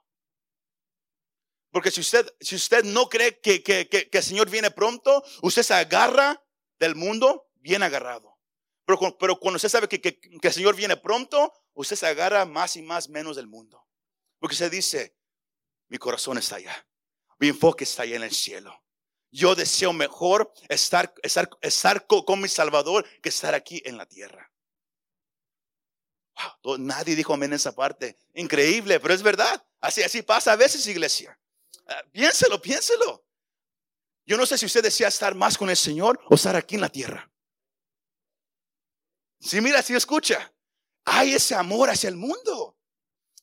Porque 1.70 1.90
si 1.90 2.00
usted, 2.00 2.32
si 2.40 2.54
usted 2.54 2.84
no 2.84 3.08
cree 3.08 3.38
que, 3.40 3.62
que, 3.62 3.88
que, 3.88 4.08
que 4.08 4.18
el 4.18 4.24
Señor 4.24 4.48
viene 4.48 4.70
pronto, 4.70 5.22
usted 5.42 5.62
se 5.62 5.74
agarra 5.74 6.42
del 6.78 6.94
mundo 6.94 7.50
bien 7.56 7.82
agarrado. 7.82 8.35
Pero, 8.86 9.18
pero 9.18 9.38
cuando 9.38 9.56
usted 9.56 9.68
sabe 9.68 9.88
que, 9.88 10.00
que- 10.00 10.18
que 10.20 10.48
el 10.48 10.54
Señor 10.54 10.76
viene 10.76 10.96
pronto, 10.96 11.52
usted 11.74 11.96
se 11.96 12.06
agarra 12.06 12.44
más 12.46 12.76
y 12.76 12.82
más 12.82 13.08
menos 13.08 13.36
del 13.36 13.46
mundo. 13.48 13.86
Porque 14.38 14.54
usted 14.54 14.70
dice, 14.70 15.16
mi 15.88 15.98
corazón 15.98 16.38
está 16.38 16.56
allá, 16.56 16.86
mi 17.38 17.48
enfoque 17.48 17.84
está 17.84 18.02
allá 18.04 18.16
en 18.16 18.22
el 18.22 18.32
cielo. 18.32 18.82
Yo 19.32 19.54
deseo 19.54 19.92
mejor 19.92 20.52
estar, 20.68 21.12
estar, 21.22 21.50
estar 21.60 22.06
co- 22.06 22.24
con, 22.24 22.40
mi 22.40 22.48
Salvador 22.48 23.04
que 23.20 23.28
estar 23.28 23.54
aquí 23.54 23.82
en 23.84 23.96
la 23.98 24.06
tierra. 24.06 24.50
Wow, 26.62 26.78
nadie 26.78 27.16
dijo 27.16 27.34
amén 27.34 27.50
en 27.50 27.56
esa 27.56 27.74
parte. 27.74 28.18
Increíble, 28.34 29.00
pero 29.00 29.14
es 29.14 29.22
verdad. 29.22 29.64
Así, 29.80 30.02
así 30.02 30.22
pasa 30.22 30.52
a 30.52 30.56
veces, 30.56 30.86
iglesia. 30.86 31.38
Ah, 31.86 32.02
piénselo, 32.12 32.60
piénselo. 32.60 33.24
Yo 34.26 34.36
no 34.36 34.44
sé 34.46 34.58
si 34.58 34.66
usted 34.66 34.82
desea 34.82 35.08
estar 35.08 35.34
más 35.34 35.56
con 35.56 35.70
el 35.70 35.76
Señor 35.76 36.20
o 36.28 36.34
estar 36.34 36.56
aquí 36.56 36.74
en 36.74 36.80
la 36.82 36.88
tierra. 36.88 37.30
Si 39.40 39.60
mira, 39.60 39.82
si 39.82 39.94
escucha, 39.94 40.52
hay 41.04 41.34
ese 41.34 41.54
amor 41.54 41.90
hacia 41.90 42.08
el 42.08 42.16
mundo. 42.16 42.76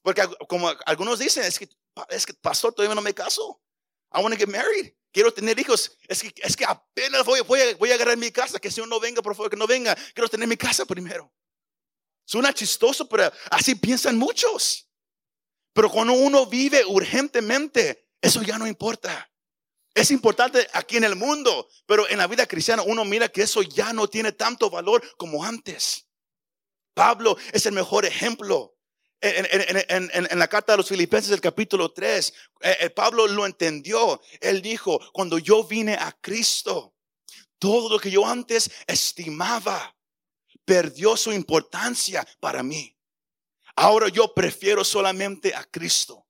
Porque 0.02 0.22
como 0.48 0.70
algunos 0.86 1.20
dicen, 1.20 1.44
es 1.44 1.58
que, 1.58 1.70
es 2.10 2.26
que 2.26 2.34
pastor, 2.34 2.74
todavía 2.74 2.96
no 2.96 3.02
me 3.02 3.14
caso. 3.14 3.62
I 4.14 4.22
want 4.22 4.34
to 4.34 4.40
get 4.40 4.50
married. 4.50 4.94
Quiero 5.12 5.34
tener 5.34 5.58
hijos. 5.60 5.98
Es 6.08 6.22
que, 6.22 6.34
es 6.38 6.56
que 6.56 6.66
apenas 6.66 7.24
voy, 7.26 7.42
voy, 7.42 7.62
a, 7.62 7.76
voy 7.78 7.92
a 7.92 7.96
agarrar 7.96 8.18
mi 8.18 8.32
casa. 8.32 8.60
Que 8.60 8.70
Señor 8.70 8.90
no 8.90 9.00
venga, 9.00 9.22
por 9.22 9.36
favor, 9.36 9.50
que 9.50 9.58
no 9.58 9.68
venga. 9.68 9.96
Quiero 10.14 10.28
tener 10.28 10.48
mi 10.48 10.58
casa 10.58 10.86
primero. 10.86 11.32
Suena 12.26 12.54
chistoso, 12.54 13.08
pero 13.08 13.32
así 13.52 13.76
piensan 13.76 14.18
muchos. 14.18 14.90
Pero 15.74 15.90
cuando 15.90 16.14
uno 16.14 16.46
vive 16.46 16.84
urgentemente, 16.86 18.08
eso 18.22 18.42
ya 18.42 18.58
no 18.58 18.68
importa. 18.68 19.30
Es 19.94 20.10
importante 20.10 20.68
aquí 20.74 20.98
en 20.98 21.04
el 21.04 21.16
mundo, 21.16 21.70
pero 21.86 22.10
en 22.10 22.18
la 22.18 22.28
vida 22.28 22.48
cristiana 22.48 22.82
uno 22.84 23.06
mira 23.06 23.30
que 23.30 23.44
eso 23.44 23.62
ya 23.62 23.94
no 23.94 24.08
tiene 24.08 24.32
tanto 24.32 24.70
valor 24.70 25.04
como 25.18 25.44
antes. 25.44 26.08
Pablo 26.94 27.38
es 27.52 27.66
el 27.66 27.74
mejor 27.74 28.06
ejemplo. 28.06 28.76
En, 29.22 30.38
la 30.38 30.48
carta 30.50 30.74
a 30.74 30.78
los 30.78 30.90
filipenses 30.90 31.30
del 31.30 31.40
capítulo 31.40 31.94
3, 31.94 32.34
eh, 32.62 32.78
eh, 32.82 32.90
Pablo 32.90 33.26
lo 33.28 33.46
entendió. 33.46 34.22
Él 34.42 34.62
dijo, 34.62 35.00
cuando 35.14 35.38
yo 35.38 35.64
vine 35.64 35.94
a 35.94 36.12
Cristo, 36.20 36.94
todo 37.58 37.90
lo 37.90 38.00
que 38.00 38.12
yo 38.12 38.28
antes 38.28 38.70
estimaba 38.86 39.96
perdió 40.66 41.16
su 41.16 41.32
importancia 41.32 42.28
para 42.42 42.64
mí. 42.64 42.98
Ahora 43.76 44.10
yo 44.10 44.34
prefiero 44.34 44.84
solamente 44.84 45.56
a 45.56 45.64
Cristo. 45.64 46.23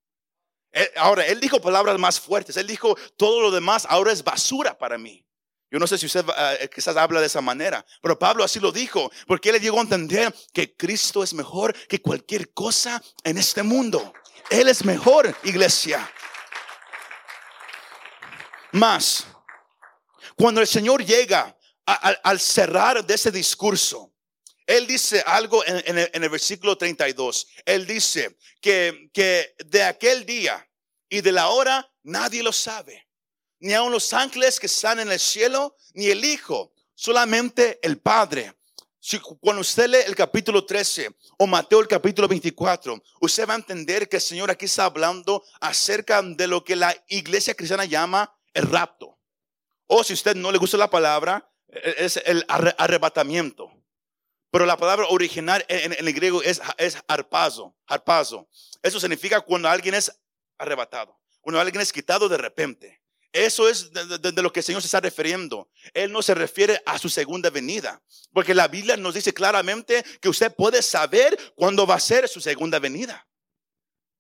Ahora, 0.96 1.26
él 1.26 1.40
dijo 1.40 1.62
palabras 1.62 2.00
más 2.00 2.20
fuertes. 2.20 2.58
Él 2.58 2.68
dijo, 2.68 2.96
todo 3.18 3.42
lo 3.42 3.52
demás 3.52 3.86
ahora 3.90 4.12
es 4.12 4.24
basura 4.24 4.78
para 4.78 4.98
mí. 4.98 5.26
Yo 5.74 5.80
no 5.80 5.88
sé 5.88 5.98
si 5.98 6.06
usted 6.06 6.24
eh, 6.38 6.70
quizás 6.74 6.96
habla 6.98 7.20
de 7.20 7.26
esa 7.26 7.42
manera, 7.42 7.84
pero 8.00 8.20
Pablo 8.20 8.44
así 8.44 8.60
lo 8.60 8.72
dijo, 8.72 9.12
porque 9.26 9.50
él 9.50 9.60
llegó 9.60 9.80
a 9.80 9.82
entender 9.82 10.32
que 10.54 10.76
Cristo 10.78 11.24
es 11.24 11.34
mejor 11.34 11.76
que 11.88 12.00
cualquier 12.00 12.54
cosa 12.54 13.02
en 13.24 13.40
este 13.40 13.64
mundo. 13.64 14.14
Él 14.52 14.68
es 14.68 14.86
mejor, 14.86 15.36
iglesia. 15.44 16.08
Más, 18.72 19.26
cuando 20.36 20.62
el 20.62 20.68
Señor 20.68 21.04
llega 21.04 21.58
al 21.86 22.40
cerrar 22.40 23.04
de 23.04 23.16
ese 23.16 23.32
discurso, 23.32 24.13
él 24.68 24.88
dice 24.88 25.22
algo 25.26 25.66
en, 25.66 25.98
el, 25.98 26.10
en 26.14 26.24
el 26.24 26.30
versículo 26.30 26.78
32. 26.78 27.48
Él 27.66 27.86
dice 27.86 28.38
que, 28.62 29.10
que 29.14 29.56
de 29.66 29.84
aquel 29.84 30.26
día 30.26 30.68
y 31.10 31.22
de 31.22 31.32
la 31.32 31.50
hora 31.50 31.92
nadie 32.04 32.42
lo 32.44 32.52
sabe. 32.52 33.08
Ni 33.60 33.74
aun 33.74 33.92
los 33.92 34.12
ángeles 34.14 34.60
que 34.60 34.66
están 34.68 35.00
en 35.00 35.12
el 35.12 35.20
cielo, 35.20 35.76
ni 35.94 36.08
el 36.08 36.24
Hijo, 36.26 36.74
solamente 36.96 37.80
el 37.82 37.98
Padre. 38.00 38.54
Si, 39.00 39.20
cuando 39.20 39.62
usted 39.62 39.88
lee 39.90 39.98
el 40.06 40.16
capítulo 40.16 40.66
13 40.66 41.10
o 41.38 41.46
Mateo 41.48 41.82
el 41.82 41.88
capítulo 41.88 42.28
24, 42.28 43.04
usted 43.20 43.48
va 43.48 43.54
a 43.54 43.58
entender 43.58 44.08
que 44.08 44.16
el 44.18 44.22
Señor 44.22 44.50
aquí 44.50 44.66
está 44.66 44.86
hablando 44.86 45.44
acerca 45.60 46.22
de 46.22 46.48
lo 46.48 46.64
que 46.64 46.76
la 46.78 46.96
iglesia 47.10 47.54
cristiana 47.54 47.84
llama 47.86 48.34
el 48.54 48.64
rapto. 48.70 49.20
O 49.88 50.04
si 50.06 50.14
usted 50.14 50.36
no 50.36 50.52
le 50.54 50.58
gusta 50.58 50.78
la 50.78 50.90
palabra, 50.90 51.50
e- 51.68 51.96
es 51.98 52.18
el 52.26 52.46
arre- 52.48 52.76
arrebatamiento. 52.78 53.70
Pero 54.54 54.68
la 54.68 54.78
palabra 54.78 55.08
original 55.10 55.66
en, 55.68 55.94
el 55.98 56.14
griego 56.14 56.44
es, 56.44 56.62
harpazo, 57.08 57.76
harpazo. 57.88 58.48
Eso 58.84 59.00
significa 59.00 59.42
cuando 59.42 59.68
alguien 59.68 59.96
es 59.96 60.12
arrebatado, 60.60 61.20
cuando 61.42 61.60
alguien 61.60 61.82
es 61.82 61.92
quitado 61.92 62.30
de 62.30 62.38
repente. 62.38 63.02
Eso 63.32 63.68
es 63.68 63.92
de, 63.92 64.20
de- 64.20 64.32
de 64.32 64.42
lo 64.44 64.54
que 64.54 64.60
el 64.60 64.64
Señor 64.64 64.84
se 64.84 64.86
está 64.86 65.00
refiriendo. 65.00 65.72
Él 65.96 66.12
no 66.12 66.22
se 66.22 66.36
refiere 66.36 66.80
a 66.86 67.00
su 67.00 67.10
segunda 67.10 67.50
venida, 67.50 68.00
porque 68.32 68.54
la 68.54 68.68
Biblia 68.68 68.96
nos 68.96 69.16
dice 69.16 69.34
claramente 69.34 70.06
que 70.22 70.30
usted 70.30 70.54
puede 70.54 70.84
saber 70.84 71.36
cuándo 71.56 71.88
va 71.88 71.96
a 71.96 72.00
ser 72.00 72.28
su 72.30 72.40
segunda 72.40 72.78
venida. 72.78 73.28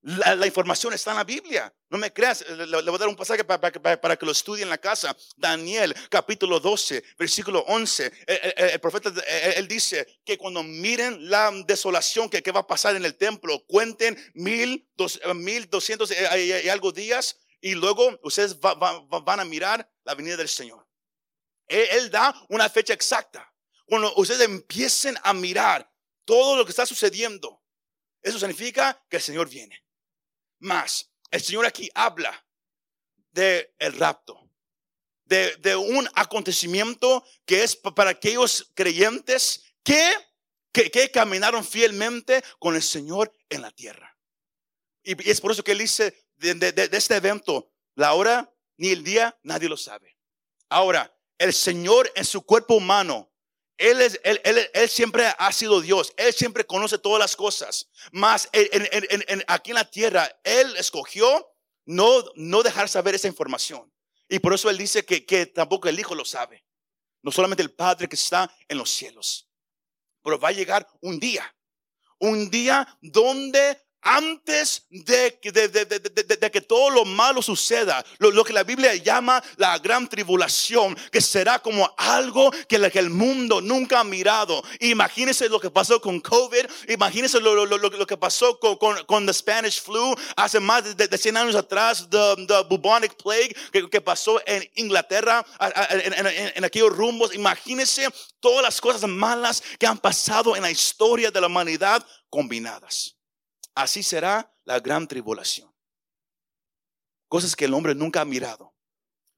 La, 0.05 0.45
información 0.45 0.91
está 0.91 1.11
en 1.11 1.17
la 1.17 1.23
Biblia. 1.23 1.73
No 1.89 1.97
me 1.97 2.11
creas, 2.11 2.43
le, 2.49 2.67
le 2.67 2.81
voy 2.81 2.95
a 2.95 2.97
dar 2.97 3.07
un 3.07 3.15
pasaje 3.15 3.45
para, 3.45 4.17
que 4.17 4.25
lo 4.25 4.33
estudie 4.33 4.63
en 4.63 4.69
la 4.69 4.77
casa. 4.77 5.15
Daniel, 5.37 5.95
capítulo 6.09 6.59
12, 6.59 7.01
versículo 7.17 7.59
11. 7.67 8.11
El, 8.27 8.53
el- 8.57 8.69
el 8.71 8.79
profeta, 8.81 9.13
él, 9.55 9.65
dice 9.67 10.05
que 10.25 10.37
cuando 10.37 10.61
miren 10.61 11.29
la 11.29 11.51
desolación 11.65 12.29
que, 12.29 12.41
va 12.51 12.59
a 12.61 12.67
pasar 12.67 12.97
en 12.97 13.05
el 13.05 13.15
templo, 13.15 13.63
cuenten 13.65 14.17
mil, 14.33 14.85
dos, 14.95 15.21
eh, 15.23 15.33
mil 15.33 15.69
doscientos 15.69 16.11
y, 16.11 16.69
algo 16.69 16.91
días 16.91 17.37
y 17.61 17.73
luego 17.75 18.19
ustedes 18.23 18.57
va- 18.59 18.73
va- 18.73 18.99
va- 19.07 19.19
van 19.21 19.39
a 19.39 19.45
mirar 19.45 19.89
la 20.03 20.15
venida 20.15 20.35
del 20.35 20.49
Señor. 20.49 20.85
Él 21.67 22.11
da 22.11 22.35
una 22.49 22.69
fecha 22.69 22.93
exacta. 22.93 23.49
Cuando 23.85 24.13
ustedes 24.15 24.41
empiecen 24.41 25.15
a 25.23 25.33
mirar 25.33 25.89
todo 26.25 26.57
lo 26.57 26.65
que 26.65 26.71
está 26.71 26.85
sucediendo, 26.85 27.63
eso 28.21 28.37
significa 28.37 29.01
que 29.09 29.17
el 29.17 29.23
Señor 29.23 29.47
viene. 29.47 29.82
Más, 30.63 31.11
el 31.29 31.41
Señor 31.41 31.65
aquí 31.65 31.89
habla 31.93 32.45
de 33.31 33.73
el 33.79 33.93
rapto, 33.99 34.49
de, 35.25 35.57
de 35.57 35.75
un 35.75 36.07
acontecimiento 36.15 37.25
que 37.45 37.63
es 37.63 37.75
pa- 37.75 37.93
para 37.93 38.11
aquellos 38.11 38.71
creyentes 38.73 39.75
que, 39.83 40.13
que, 40.71 40.89
que 40.89 41.11
caminaron 41.11 41.65
fielmente 41.65 42.41
con 42.59 42.75
el 42.75 42.81
Señor 42.81 43.35
en 43.49 43.61
la 43.61 43.71
tierra. 43.71 44.17
Y 45.03 45.29
es 45.29 45.41
por 45.41 45.51
eso 45.51 45.65
que 45.65 45.73
él 45.73 45.79
dice 45.79 46.27
de- 46.37 46.53
de- 46.55 46.71
de 46.71 46.97
este 46.97 47.15
evento, 47.17 47.69
la 47.95 48.13
hora 48.13 48.49
ni 48.77 48.89
el 48.91 49.03
día, 49.03 49.37
nadie 49.43 49.67
lo 49.67 49.75
sabe. 49.75 50.17
Ahora, 50.69 51.13
el 51.39 51.53
Señor 51.53 52.09
en 52.15 52.23
su 52.23 52.45
cuerpo 52.45 52.75
humano, 52.75 53.32
él, 53.91 54.01
es, 54.01 54.19
él, 54.23 54.39
él- 54.43 54.69
él 54.73 54.89
siempre 54.89 55.25
ha 55.37 55.51
sido 55.51 55.81
Dios, 55.81 56.13
Él 56.17 56.33
siempre 56.33 56.65
conoce 56.65 56.97
todas 56.97 57.19
las 57.19 57.35
cosas. 57.35 57.89
Más 58.11 58.49
en- 58.53 59.43
aquí 59.47 59.71
en 59.71 59.75
la 59.75 59.89
tierra, 59.89 60.39
Él 60.43 60.75
escogió 60.77 61.49
no, 61.85 62.23
no 62.35 62.63
dejar 62.63 62.87
saber 62.89 63.15
esa 63.15 63.27
información. 63.27 63.91
Y 64.29 64.39
por 64.39 64.53
eso 64.53 64.69
Él 64.69 64.77
dice 64.77 65.05
que, 65.05 65.25
que 65.25 65.45
tampoco 65.45 65.89
el 65.89 65.99
Hijo 65.99 66.15
lo 66.15 66.25
sabe. 66.25 66.65
No 67.21 67.31
solamente 67.31 67.61
el 67.63 67.73
Padre 67.73 68.07
que 68.07 68.15
está 68.15 68.53
en 68.67 68.77
los 68.77 68.89
cielos. 68.89 69.49
Pero 70.23 70.39
va 70.39 70.49
a 70.49 70.53
llegar 70.53 70.87
un 71.01 71.19
día. 71.19 71.55
Un 72.19 72.49
día 72.49 72.87
donde 73.01 73.81
antes 74.03 74.85
de, 74.89 75.39
de, 75.43 75.67
de- 75.69 75.85
de- 75.85 76.51
que 76.51 76.61
todo 76.61 76.89
lo 76.89 77.05
malo 77.05 77.41
suceda, 77.41 78.03
lo, 78.19 78.31
lo 78.31 78.43
que 78.43 78.53
la 78.53 78.63
Biblia 78.63 78.93
llama 78.95 79.43
la 79.57 79.77
gran 79.79 80.07
tribulación, 80.07 80.95
que 81.11 81.21
será 81.21 81.59
como 81.59 81.91
algo 81.97 82.51
que, 82.67 82.75
el 82.75 83.09
mundo 83.09 83.61
nunca 83.61 84.01
ha 84.01 84.03
mirado. 84.03 84.61
Imagínense 84.79 85.49
lo 85.49 85.59
que 85.59 85.69
pasó 85.71 85.99
con 86.01 86.19
COVID, 86.19 86.65
imagínense 86.89 87.39
lo, 87.39 87.55
lo- 87.55 87.65
lo- 87.65 88.07
que 88.07 88.17
pasó 88.17 88.59
con, 88.59 88.75
con, 88.77 89.03
con 89.05 89.25
the 89.25 89.33
Spanish 89.33 89.81
flu 89.81 90.15
hace 90.35 90.59
más 90.59 90.95
de, 90.95 91.07
de 91.07 91.17
100 91.17 91.37
años 91.37 91.55
atrás, 91.55 92.07
the, 92.09 92.45
the 92.47 92.63
bubonic 92.69 93.15
plague 93.15 93.55
que, 93.71 93.89
que 93.89 94.01
pasó 94.01 94.41
en 94.45 94.69
Inglaterra, 94.75 95.45
en, 95.89 96.13
en- 96.13 96.27
en- 96.27 96.53
en 96.55 96.63
aquellos 96.65 96.91
rumbos. 96.95 97.33
Imagínense 97.33 98.07
todas 98.39 98.61
las 98.61 98.79
cosas 98.81 99.09
malas 99.09 99.63
que 99.79 99.87
han 99.87 99.97
pasado 99.97 100.55
en 100.55 100.61
la 100.61 100.71
historia 100.71 101.31
de 101.31 101.41
la 101.41 101.47
humanidad 101.47 102.05
combinadas. 102.29 103.15
Así 103.75 104.03
será 104.03 104.55
la 104.65 104.79
gran 104.79 105.07
tribulación. 105.07 105.73
Cosas 107.27 107.55
que 107.55 107.65
el 107.65 107.73
hombre 107.73 107.95
nunca 107.95 108.21
ha 108.21 108.25
mirado. 108.25 108.75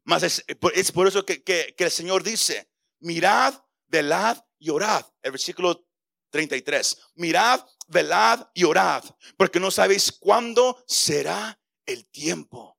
Mas 0.04 0.24
es, 0.24 0.46
es 0.48 0.92
por 0.92 1.08
eso 1.08 1.26
que, 1.26 1.44
que- 1.44 1.74
el 1.78 1.92
Señor 1.92 2.24
dice, 2.24 2.70
mirad, 3.00 3.54
velad 3.88 4.38
y 4.60 4.70
orad. 4.70 5.06
El 5.22 5.32
versículo 5.32 5.88
33. 6.30 6.98
Mirad, 7.16 7.66
velad 7.88 8.48
y 8.54 8.66
orad, 8.66 9.04
porque 9.38 9.60
no 9.60 9.72
sabéis 9.72 10.12
cuándo 10.12 10.84
será 10.88 11.60
el 11.86 12.06
tiempo. 12.08 12.78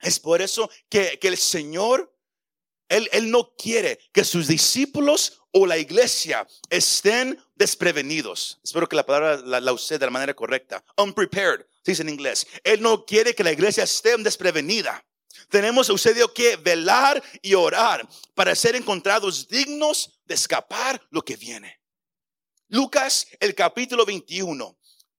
Es 0.00 0.18
por 0.18 0.40
eso 0.40 0.70
que, 0.88 1.18
que 1.18 1.28
el 1.28 1.36
Señor, 1.36 2.16
él 2.88 3.30
no 3.30 3.54
quiere 3.56 3.98
que 4.12 4.24
sus 4.24 4.46
discípulos 4.48 5.37
o 5.52 5.66
la 5.66 5.78
iglesia 5.78 6.46
estén 6.68 7.38
desprevenidos. 7.54 8.58
Espero 8.62 8.88
que 8.88 8.96
la 8.96 9.06
palabra 9.06 9.36
la, 9.38 9.60
la 9.60 9.72
use 9.72 9.98
de 9.98 10.06
la 10.06 10.10
manera 10.10 10.34
correcta. 10.34 10.84
Unprepared, 10.96 11.60
se 11.82 11.92
dice 11.92 12.02
en 12.02 12.10
inglés. 12.10 12.46
Él 12.64 12.82
no 12.82 13.04
quiere 13.04 13.34
que 13.34 13.44
la 13.44 13.52
iglesia 13.52 13.84
esté 13.84 14.16
desprevenida. 14.18 15.04
Tenemos 15.48 15.88
usted 15.88 16.16
que 16.34 16.56
velar 16.56 17.22
y 17.40 17.54
orar 17.54 18.06
para 18.34 18.54
ser 18.54 18.76
encontrados 18.76 19.48
dignos 19.48 20.20
de 20.26 20.34
escapar 20.34 21.00
lo 21.10 21.22
que 21.22 21.36
viene. 21.36 21.80
Lucas, 22.68 23.26
el 23.40 23.54
capítulo 23.54 24.04
21, 24.04 24.78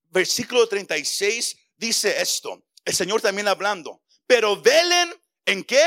versículo 0.09 0.67
36, 0.67 1.57
dice 1.77 2.21
esto. 2.21 2.63
El 2.85 2.93
Señor 2.93 3.21
también 3.21 3.47
hablando. 3.47 4.03
Pero 4.27 4.61
velen 4.61 5.11
en 5.45 5.63
qué? 5.63 5.83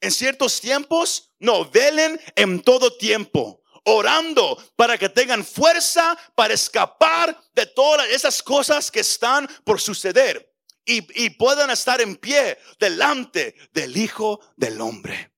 En 0.00 0.10
ciertos 0.10 0.60
tiempos. 0.60 1.27
No, 1.40 1.64
velen 1.70 2.20
en 2.34 2.62
todo 2.62 2.96
tiempo. 2.96 3.62
Orando 3.84 4.62
para 4.76 4.98
que 4.98 5.08
tengan 5.08 5.44
fuerza 5.44 6.18
para 6.34 6.54
escapar 6.54 7.40
de 7.54 7.66
todas 7.66 8.08
esas 8.10 8.42
cosas 8.42 8.90
que 8.90 9.00
están 9.00 9.48
por 9.64 9.80
suceder. 9.80 10.52
Y, 10.84 11.30
puedan 11.30 11.70
estar 11.70 12.00
en 12.00 12.16
pie 12.16 12.58
delante 12.78 13.54
del 13.72 13.94
Hijo 13.94 14.40
del 14.56 14.80
Hombre. 14.80 15.32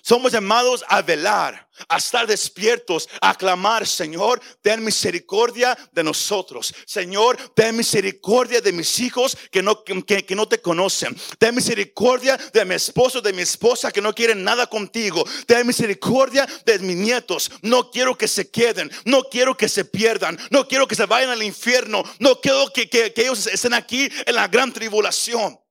Somos 0.00 0.32
llamados 0.32 0.84
a 0.88 1.02
velar, 1.02 1.68
a 1.88 1.98
estar 1.98 2.26
despiertos, 2.26 3.08
a 3.20 3.34
clamar, 3.34 3.86
Señor, 3.86 4.40
ten 4.62 4.82
misericordia 4.84 5.76
de 5.92 6.02
nosotros. 6.02 6.74
Señor, 6.86 7.36
ten 7.54 7.76
misericordia 7.76 8.60
de 8.60 8.72
mis 8.72 8.98
hijos 9.00 9.36
que 9.50 9.62
no, 9.62 9.84
que, 9.84 10.34
no 10.34 10.48
te 10.48 10.60
conocen. 10.60 11.16
Ten 11.38 11.54
misericordia 11.54 12.36
de 12.36 12.64
mi 12.64 12.74
esposo, 12.74 13.20
de 13.20 13.32
mi 13.32 13.42
esposa 13.42 13.90
que 13.90 14.00
no 14.00 14.14
quieren 14.14 14.42
nada 14.42 14.66
contigo. 14.66 15.24
Ten 15.46 15.66
misericordia 15.66 16.46
de 16.64 16.78
mis 16.78 16.96
nietos. 16.96 17.50
No 17.62 17.90
quiero 17.90 18.16
que 18.16 18.28
se 18.28 18.50
queden, 18.50 18.90
no 19.04 19.24
quiero 19.24 19.56
que 19.56 19.68
se 19.68 19.84
pierdan, 19.84 20.38
no 20.50 20.66
quiero 20.66 20.86
que 20.86 20.94
se 20.94 21.06
vayan 21.06 21.30
al 21.30 21.42
infierno, 21.42 22.02
no 22.18 22.40
quiero 22.40 22.72
que, 22.72 22.88
que 22.88 23.12
ellos 23.16 23.46
estén 23.46 23.74
aquí 23.74 24.08
en 24.26 24.34
la 24.34 24.48
gran 24.48 24.72
tribulación. 24.72 25.61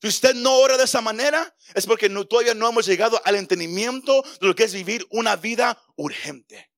Si 0.00 0.08
usted 0.08 0.34
no 0.34 0.54
ora 0.56 0.76
de 0.76 0.84
esa 0.84 1.00
manera, 1.00 1.54
es 1.74 1.86
porque 1.86 2.10
todavía 2.10 2.54
no 2.54 2.68
hemos 2.68 2.86
llegado 2.86 3.20
al 3.24 3.36
entendimiento 3.36 4.22
de 4.40 4.46
lo 4.46 4.54
que 4.54 4.64
es 4.64 4.74
vivir 4.74 5.06
una 5.10 5.36
vida 5.36 5.80
urgente. 5.96 6.70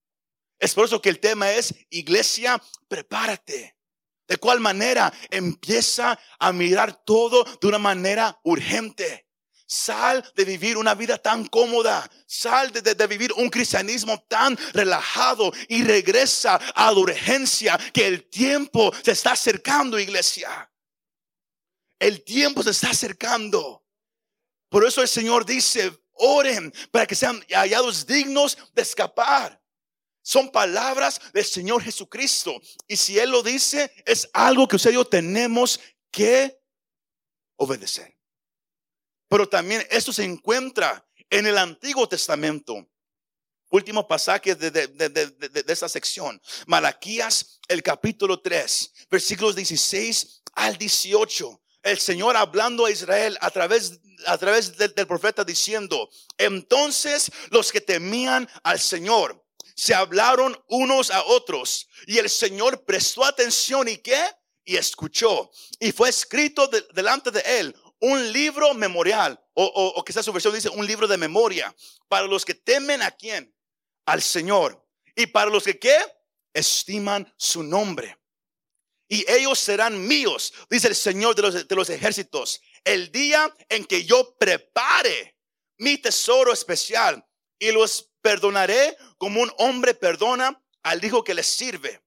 Es 0.59 0.75
por 0.75 0.85
eso 0.85 1.03
que 1.03 1.09
el 1.09 1.21
tema 1.21 1.51
es, 1.53 1.75
iglesia, 1.91 2.63
prepárate. 2.89 3.77
¿De 4.27 4.37
cuál 4.37 4.61
manera? 4.61 5.13
Empieza 5.31 6.19
a 6.39 6.53
mirar 6.53 7.05
todo 7.05 7.45
de 7.45 7.67
una 7.67 7.79
manera 7.79 8.39
urgente. 8.45 9.27
Sal 9.67 10.25
de 10.35 10.45
vivir 10.45 10.77
una 10.77 10.95
vida 10.95 11.19
tan 11.19 11.47
cómoda. 11.47 12.09
Sal 12.27 12.73
de, 12.73 12.83
de, 12.83 13.07
vivir 13.07 13.33
un 13.35 13.49
cristianismo 13.51 14.23
tan 14.29 14.57
relajado 14.73 15.53
y 15.69 15.83
regresa 15.83 16.57
a 16.57 16.93
la 16.93 16.99
urgencia 16.99 17.79
que 17.93 18.07
el 18.07 18.29
tiempo 18.29 18.93
se 19.03 19.13
está 19.13 19.33
acercando, 19.33 19.99
iglesia. 19.99 20.71
El 21.99 22.23
tiempo 22.23 22.63
se 22.63 22.71
está 22.71 22.91
acercando. 22.91 23.85
Por 24.69 24.87
eso 24.87 25.03
el 25.03 25.09
Señor 25.09 25.45
dice, 25.45 25.93
oren 26.13 26.73
para 26.91 27.07
que 27.07 27.15
sean 27.15 27.43
hallados 27.51 28.07
dignos 28.07 28.57
de 28.75 28.83
escapar. 28.83 29.61
Son 30.23 30.51
palabras 30.51 31.21
del 31.33 31.45
Señor 31.45 31.83
Jesucristo. 31.83 32.61
Y 32.87 32.97
si 32.97 33.19
Él 33.19 33.31
lo 33.31 33.43
dice, 33.43 33.91
es 34.05 34.29
algo 34.33 34.69
que 34.69 34.77
usted 34.77 34.91
y 34.91 34.95
yo 34.95 35.05
tenemos 35.07 35.81
que 36.11 36.61
obedecer. 37.57 38.17
Pero 39.29 39.49
también 39.49 39.87
esto 39.91 40.13
se 40.13 40.25
encuentra 40.25 41.07
en 41.31 41.47
el 41.47 41.57
Antiguo 41.59 42.09
Testamento. 42.09 42.87
Último 43.71 44.07
pasaje 44.07 44.55
de, 44.55 44.71
de, 44.71 44.87
de, 44.89 45.09
de, 45.09 45.73
esta 45.73 45.89
sección. 45.89 46.41
Malaquías, 46.67 47.61
el 47.69 47.83
capítulo 47.83 48.41
3, 48.41 49.07
versículos 49.11 49.55
16 49.57 50.43
al 50.55 50.79
18 50.79 51.61
el 51.83 51.99
Señor 51.99 52.37
hablando 52.37 52.87
a 52.87 52.91
Israel 52.91 53.37
a 53.41 53.51
través, 53.51 54.01
a 54.27 54.37
través 54.39 54.77
del, 54.77 54.93
profeta 55.07 55.45
diciendo, 55.45 56.11
entonces 56.37 57.31
los 57.51 57.73
que 57.73 57.81
temían 57.81 58.49
al 58.63 58.79
Señor 58.79 59.45
se 59.75 59.95
hablaron 59.95 60.59
unos 60.69 61.11
a 61.11 61.23
otros 61.25 61.89
y 62.07 62.19
el 62.19 62.29
Señor 62.29 62.85
prestó 62.85 63.25
atención 63.25 63.89
y 63.89 63.99
qué? 63.99 64.21
Y 64.65 64.77
escuchó. 64.77 65.51
Y 65.79 65.93
fue 65.93 66.09
escrito 66.09 66.69
delante 66.93 67.31
de 67.31 67.41
él 67.61 67.77
un 68.01 68.33
libro 68.33 68.75
memorial, 68.75 69.41
o, 69.55 69.65
o, 69.65 69.87
o 69.99 70.05
quizás 70.05 70.25
su 70.25 70.33
versión 70.33 70.55
dice 70.55 70.69
un 70.69 70.87
libro 70.87 71.09
de 71.09 71.17
memoria, 71.17 71.75
para 72.07 72.27
los 72.27 72.45
que 72.45 72.55
temen 72.55 73.03
a 73.03 73.11
quién? 73.11 73.53
Al 74.07 74.23
Señor. 74.23 74.85
Y 75.17 75.27
para 75.27 75.51
los 75.51 75.65
que 75.65 75.79
qué? 75.79 75.99
Estiman 76.53 77.33
su 77.37 77.63
nombre 77.63 78.19
y 79.09 79.25
ellos 79.31 79.59
serán 79.59 80.07
míos, 80.07 80.53
dice 80.69 80.89
el 80.89 80.95
Señor 80.95 81.35
de 81.35 81.43
los, 81.43 81.69
de 81.69 81.75
los 81.75 81.89
ejércitos, 81.89 82.61
el 82.85 83.11
día 83.11 83.55
en 83.69 83.85
que 83.87 84.05
yo 84.05 84.37
prepare 84.39 85.37
mi 85.79 85.97
tesoro 85.99 86.53
especial 86.53 87.25
y 87.59 87.73
los 87.73 88.11
perdonaré 88.21 88.97
como 89.17 89.41
un 89.41 89.53
hombre 89.59 89.95
perdona 89.95 90.63
al 90.83 91.03
hijo 91.05 91.25
que 91.25 91.35
le 91.35 91.43
sirve. 91.43 92.03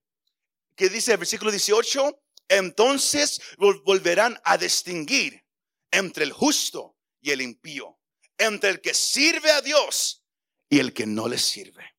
Que 0.76 0.88
dice 0.88 1.12
el 1.12 1.18
versículo 1.18 1.50
18, 1.50 2.22
entonces 2.48 3.40
volverán 3.58 4.40
a 4.44 4.56
distinguir 4.56 5.44
entre 5.90 6.24
el 6.24 6.32
justo 6.32 6.96
y 7.20 7.30
el 7.30 7.42
impío, 7.42 7.98
entre 8.38 8.70
el 8.70 8.80
que 8.80 8.94
sirve 8.94 9.50
a 9.50 9.60
Dios 9.60 10.24
y 10.68 10.78
el 10.78 10.92
que 10.92 11.06
no 11.06 11.28
le 11.28 11.38
sirve. 11.38 11.96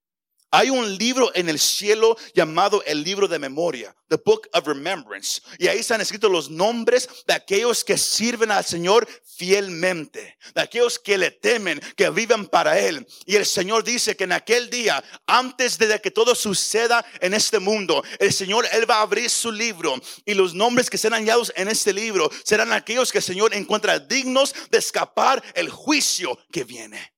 Hay 0.56 0.70
un 0.70 1.00
libro 1.00 1.32
en 1.34 1.50
el 1.50 1.58
cielo 1.58 2.16
llamado 2.36 2.84
el 2.86 3.04
libro 3.04 3.28
de 3.28 3.40
memoria, 3.40 3.96
the 4.10 4.18
book 4.24 4.48
of 4.54 4.68
remembrance. 4.68 5.42
Y 5.58 5.68
ahí 5.68 5.80
están 5.80 6.00
escritos 6.00 6.30
los 6.30 6.52
nombres 6.52 7.10
de 7.26 7.34
aquellos 7.34 7.84
que 7.84 7.98
sirven 7.98 8.52
al 8.52 8.64
Señor 8.64 9.08
fielmente, 9.36 10.38
de 10.54 10.62
aquellos 10.62 11.00
que 11.00 11.18
le 11.18 11.32
temen, 11.32 11.82
que 11.98 12.08
viven 12.12 12.46
para 12.46 12.78
Él. 12.78 13.04
Y 13.26 13.36
el 13.36 13.48
Señor 13.48 13.84
dice 13.84 14.16
que 14.16 14.26
en 14.26 14.32
aquel 14.32 14.70
día, 14.70 15.04
antes 15.26 15.80
de 15.80 16.00
que 16.00 16.12
todo 16.12 16.36
suceda 16.36 17.04
en 17.20 17.34
este 17.34 17.58
mundo, 17.58 18.04
el 18.20 18.32
Señor, 18.32 18.68
Él 18.74 18.88
va 18.88 18.98
a 18.98 19.02
abrir 19.02 19.32
su 19.32 19.52
libro 19.52 20.00
y 20.24 20.36
los 20.36 20.54
nombres 20.54 20.88
que 20.88 21.00
serán 21.00 21.24
hallados 21.24 21.52
en 21.56 21.68
este 21.68 21.94
libro 21.94 22.30
serán 22.44 22.74
aquellos 22.74 23.12
que 23.12 23.18
el 23.18 23.24
Señor 23.24 23.56
encuentra 23.56 23.98
dignos 23.98 24.54
de 24.70 24.78
escapar 24.78 25.44
el 25.56 25.72
juicio 25.72 26.38
que 26.52 26.64
viene 26.64 27.12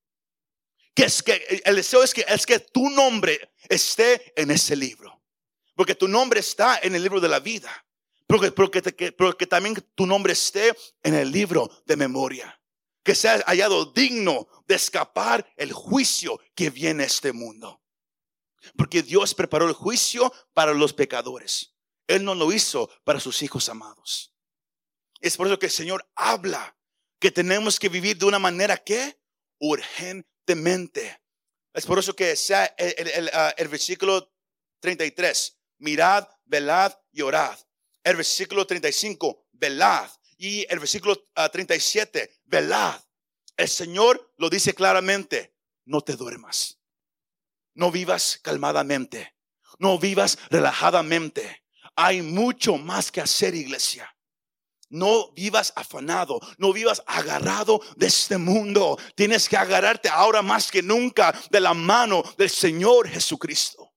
que 0.95 1.03
es 1.03 1.21
que 1.21 1.61
el 1.65 1.75
deseo 1.75 2.03
es 2.03 2.13
que 2.13 2.25
es 2.27 2.45
que 2.45 2.57
tu 2.59 2.89
nombre 2.89 3.51
esté 3.67 4.33
en 4.41 4.49
ese 4.49 4.75
libro. 4.77 5.21
Porque 5.75 5.93
tu 5.93 6.07
nombre 6.07 6.39
está 6.39 6.79
en 6.81 6.95
el 6.95 7.03
libro 7.03 7.19
de 7.19 7.27
la 7.27 7.41
vida. 7.41 7.85
Pero 8.25 8.71
que, 8.71 9.45
también 9.45 9.75
tu 9.93 10.07
nombre 10.07 10.33
esté 10.33 10.73
en 11.03 11.13
el 11.13 11.31
libro 11.31 11.69
de 11.85 11.97
memoria. 11.97 12.59
Que 13.03 13.13
sea 13.13 13.43
hallado 13.45 13.85
digno 13.85 14.47
de 14.67 14.75
escapar 14.75 15.45
el 15.57 15.73
juicio 15.73 16.39
que 16.55 16.69
viene 16.69 17.03
a 17.03 17.07
este 17.07 17.33
mundo. 17.33 17.83
Porque 18.77 19.03
Dios 19.03 19.35
preparó 19.35 19.67
el 19.67 19.73
juicio 19.73 20.33
para 20.53 20.73
los 20.73 20.93
pecadores. 20.93 21.75
Él 22.07 22.23
no 22.23 22.33
lo 22.35 22.51
hizo 22.53 22.89
para 23.03 23.19
sus 23.19 23.43
hijos 23.43 23.67
amados. 23.67 24.33
Es 25.19 25.35
por 25.35 25.47
eso 25.47 25.59
que 25.59 25.67
el 25.67 25.71
Señor 25.71 26.09
habla 26.15 26.77
que 27.19 27.31
tenemos 27.31 27.79
que 27.79 27.89
vivir 27.89 28.17
de 28.17 28.25
una 28.25 28.39
manera 28.39 28.77
que 28.77 29.19
urgente 29.59 30.34
Es 31.73 31.85
por 31.85 31.99
eso 31.99 32.15
que 32.15 32.35
sea 32.35 32.65
el, 32.77 33.29
ah, 33.33 33.53
el, 33.57 33.67
versículo 33.67 34.31
33, 34.79 35.57
mirad, 35.79 36.27
velad 36.45 36.93
y 37.11 37.21
orad. 37.21 37.57
El 38.03 38.15
versículo 38.15 38.65
35, 38.65 39.47
velad. 39.51 40.09
Y 40.37 40.65
el 40.71 40.79
versículo 40.79 41.27
37, 41.51 42.29
ah, 42.31 42.41
velad. 42.45 43.01
El 43.57 43.67
Señor 43.67 44.33
lo 44.37 44.49
dice 44.49 44.73
claramente, 44.73 45.55
no 45.85 46.01
te 46.01 46.15
duermas. 46.15 46.79
No 47.73 47.91
vivas 47.91 48.39
calmadamente. 48.41 49.35
No 49.79 49.99
vivas 49.99 50.37
relajadamente. 50.49 51.63
Hay 51.95 52.21
mucho 52.21 52.77
más 52.77 53.11
que 53.11 53.21
hacer, 53.21 53.55
iglesia. 53.55 54.14
No 54.89 55.31
vivas 55.31 55.73
afanado, 55.75 56.39
no 56.57 56.71
vivas 56.71 57.01
agarrado 57.07 57.81
de 57.95 58.07
este 58.07 58.37
mundo. 58.37 58.97
Tienes 59.15 59.49
que 59.49 59.57
agarrarte 59.57 60.09
ahora 60.09 60.41
más 60.41 60.71
que 60.71 60.81
nunca 60.81 61.33
de 61.49 61.59
la 61.59 61.73
mano 61.73 62.23
del 62.37 62.49
Señor 62.49 63.09
Jesucristo. 63.09 63.93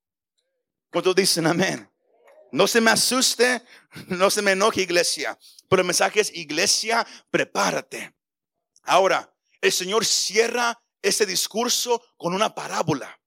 Cuando 0.91 1.13
dicen 1.13 1.47
amén? 1.47 1.89
No 2.51 2.67
se 2.67 2.81
me 2.81 2.91
asuste, 2.91 3.63
no 4.09 4.31
se 4.31 4.43
me 4.43 4.53
enoje 4.53 4.83
iglesia. 4.83 5.39
Pero 5.69 5.83
el 5.83 5.87
mensaje 5.87 6.21
es 6.21 6.35
iglesia, 6.35 7.07
prepárate. 7.31 8.15
Ahora, 8.85 9.31
el 9.61 9.73
Señor 9.73 10.05
cierra 10.05 10.81
ese 11.03 11.27
discurso 11.27 12.03
con 12.17 12.35
una 12.35 12.55
parábola. 12.55 13.19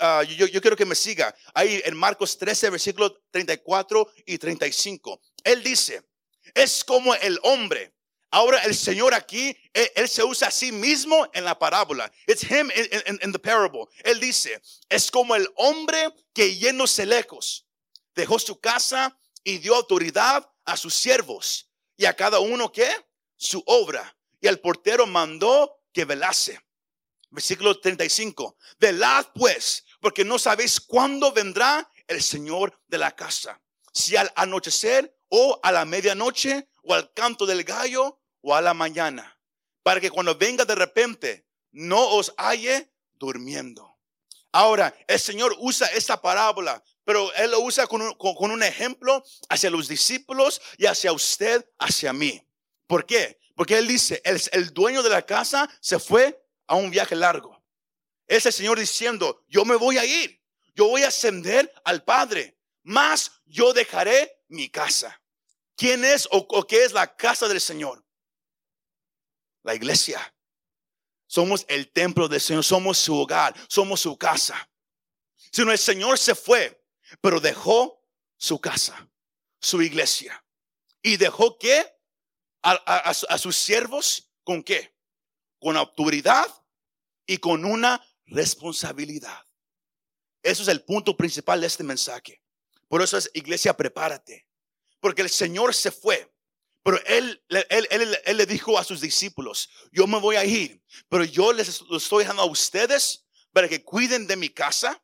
Ah, 0.00 0.22
yo, 0.24 0.60
quiero 0.60 0.76
que 0.76 0.86
me 0.86 0.94
siga. 0.94 1.34
Ahí 1.54 1.80
en 1.84 1.96
Marcos 1.96 2.36
13, 2.38 2.70
versículos 2.70 3.12
34 3.30 4.12
y 4.26 4.38
35. 4.38 5.20
Él 5.44 5.62
dice, 5.62 6.02
es 6.54 6.84
como 6.84 7.14
el 7.14 7.38
hombre. 7.42 7.92
Ahora 8.30 8.58
el 8.64 8.74
Señor 8.74 9.14
aquí, 9.14 9.56
él, 9.72 10.08
se 10.08 10.22
usa 10.22 10.48
a 10.48 10.50
sí 10.50 10.70
mismo 10.70 11.28
en 11.32 11.44
la 11.44 11.58
parábola. 11.58 12.12
It's 12.26 12.42
him 12.42 12.70
in, 13.22 13.32
the 13.32 13.38
parable. 13.38 13.86
Él 14.04 14.20
dice, 14.20 14.60
es 14.88 15.10
como 15.10 15.34
el 15.34 15.48
hombre 15.56 16.12
que 16.34 16.56
yéndose 16.56 17.06
lejos, 17.06 17.66
dejó 18.14 18.38
su 18.38 18.60
casa 18.60 19.18
y 19.44 19.58
dio 19.58 19.74
autoridad 19.74 20.50
a 20.66 20.76
sus 20.76 20.94
siervos. 20.94 21.70
Y 21.96 22.04
a 22.04 22.14
cada 22.14 22.38
uno 22.38 22.70
que 22.70 22.88
su 23.36 23.62
obra. 23.66 24.16
Y 24.40 24.46
el 24.46 24.60
portero 24.60 25.06
mandó 25.06 25.80
que 25.92 26.04
velase. 26.04 26.60
Versículo 27.30 27.80
35. 27.80 28.56
Velad 28.78 29.26
pues, 29.34 29.84
porque 30.00 30.24
no 30.24 30.38
sabéis 30.38 30.80
cuándo 30.80 31.32
vendrá 31.32 31.90
el 32.06 32.22
Señor 32.22 32.78
de 32.86 32.98
la 32.98 33.16
casa. 33.16 33.60
Si 33.92 34.16
al 34.16 34.30
anochecer 34.36 35.17
o 35.28 35.58
a 35.62 35.72
la 35.72 35.84
medianoche 35.84 36.68
o 36.82 36.94
al 36.94 37.12
canto 37.12 37.46
del 37.46 37.64
gallo 37.64 38.20
o 38.40 38.54
a 38.54 38.60
la 38.60 38.74
mañana. 38.74 39.38
Para 39.82 40.00
que 40.00 40.10
cuando 40.10 40.36
venga 40.36 40.64
de 40.64 40.74
repente 40.74 41.46
no 41.72 42.08
os 42.10 42.34
halle 42.36 42.92
durmiendo. 43.14 43.96
Ahora, 44.52 44.94
el 45.06 45.20
Señor 45.20 45.54
usa 45.58 45.86
esta 45.88 46.20
parábola, 46.20 46.82
pero 47.04 47.32
Él 47.34 47.50
lo 47.50 47.60
usa 47.60 47.86
con 47.86 48.02
un, 48.02 48.62
ejemplo 48.62 49.22
hacia 49.48 49.70
los 49.70 49.88
discípulos 49.88 50.60
y 50.78 50.86
hacia 50.86 51.12
usted, 51.12 51.64
hacia 51.78 52.12
mí. 52.12 52.42
¿Por 52.86 53.04
qué? 53.04 53.38
Porque 53.54 53.76
Él 53.76 53.86
dice, 53.86 54.22
el, 54.24 54.40
el 54.52 54.72
dueño 54.72 55.02
de 55.02 55.10
la 55.10 55.22
casa 55.22 55.68
se 55.80 55.98
fue 55.98 56.42
a 56.66 56.76
un 56.76 56.90
viaje 56.90 57.14
largo. 57.14 57.62
Es 58.26 58.46
el 58.46 58.52
Señor 58.52 58.78
diciendo, 58.78 59.44
yo 59.48 59.64
me 59.64 59.76
voy 59.76 59.98
a 59.98 60.04
ir, 60.04 60.40
yo 60.74 60.88
voy 60.88 61.02
a 61.02 61.08
ascender 61.08 61.72
al 61.84 62.04
Padre, 62.04 62.56
más 62.82 63.32
yo 63.46 63.72
dejaré 63.72 64.37
mi 64.48 64.68
casa. 64.68 65.22
¿Quién 65.76 66.04
es 66.04 66.28
o, 66.32 66.66
qué 66.66 66.84
es 66.84 66.92
la 66.92 67.14
casa 67.14 67.46
del 67.46 67.60
Señor? 67.60 68.04
La 69.62 69.74
iglesia. 69.74 70.34
Somos 71.26 71.64
el 71.68 71.92
templo 71.92 72.26
del 72.26 72.40
Señor, 72.40 72.64
somos 72.64 72.98
su 72.98 73.16
hogar, 73.16 73.54
somos 73.68 74.00
su 74.00 74.16
casa. 74.18 74.68
Sino 75.52 75.70
el 75.70 75.78
Señor 75.78 76.18
se 76.18 76.34
fue, 76.34 76.84
pero 77.20 77.38
dejó 77.38 78.04
su 78.36 78.60
casa, 78.60 79.08
su 79.60 79.82
iglesia. 79.82 80.44
Y 81.02 81.16
dejó 81.16 81.58
que 81.58 81.94
a, 82.62 83.14
sus 83.38 83.56
siervos, 83.56 84.32
¿con 84.42 84.62
qué? 84.62 84.96
Con 85.60 85.76
autoridad 85.76 86.46
y 87.26 87.38
con 87.38 87.64
una 87.64 88.04
responsabilidad. 88.26 89.46
Eso 90.42 90.62
es 90.62 90.68
el 90.68 90.82
punto 90.82 91.16
principal 91.16 91.60
de 91.60 91.66
este 91.66 91.84
mensaje. 91.84 92.42
Por 92.88 93.02
eso 93.02 93.16
es, 93.16 93.30
iglesia, 93.34 93.76
prepárate. 93.76 94.46
Porque 95.00 95.22
el 95.22 95.30
Señor 95.30 95.74
se 95.74 95.90
fue, 95.90 96.30
pero 96.82 96.98
él, 97.04 97.42
él, 97.68 98.36
le 98.36 98.46
dijo 98.46 98.78
a 98.78 98.84
sus 98.84 99.00
discípulos, 99.00 99.68
yo 99.92 100.06
me 100.06 100.18
voy 100.18 100.36
a 100.36 100.44
ir, 100.46 100.82
pero 101.10 101.22
yo 101.22 101.52
les 101.52 101.82
estoy 101.90 102.24
dejando 102.24 102.42
a 102.42 102.46
ustedes 102.46 103.26
para 103.52 103.68
que 103.68 103.84
cuiden 103.84 104.26
de 104.26 104.36
mi 104.36 104.48
casa. 104.48 104.98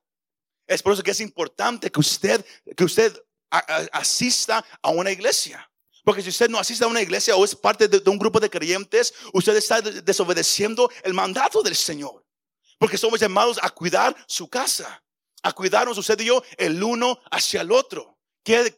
Es 0.66 0.82
por 0.82 0.94
eso 0.94 1.02
que 1.02 1.10
es 1.10 1.20
importante 1.20 1.92
que 1.92 2.00
usted, 2.00 2.42
que 2.74 2.84
usted 2.84 3.14
asista 3.92 4.64
a 4.80 4.88
una 4.88 5.10
iglesia. 5.10 5.70
Porque 6.04 6.22
si 6.22 6.30
usted 6.30 6.48
no 6.48 6.58
asiste 6.58 6.84
a 6.84 6.88
una 6.88 7.02
iglesia 7.02 7.36
o 7.36 7.44
es 7.44 7.54
parte 7.54 7.86
de, 7.86 8.10
un 8.10 8.18
grupo 8.18 8.40
de 8.40 8.48
creyentes, 8.48 9.12
usted 9.34 9.54
está 9.54 9.82
desobedeciendo 9.82 10.90
el 11.02 11.12
mandato 11.12 11.62
del 11.62 11.76
Señor. 11.76 12.24
Porque 12.78 12.96
somos 12.96 13.20
llamados 13.20 13.58
a 13.62 13.68
cuidar 13.68 14.16
su 14.26 14.48
casa, 14.48 15.03
a 15.44 15.52
cuidarnos 15.52 15.98
usted 15.98 16.18
y 16.20 16.24
yo 16.24 16.42
el 16.56 16.82
uno 16.82 17.20
hacia 17.30 17.60
el 17.60 17.70
otro. 17.70 18.18
¿Qué, 18.42 18.74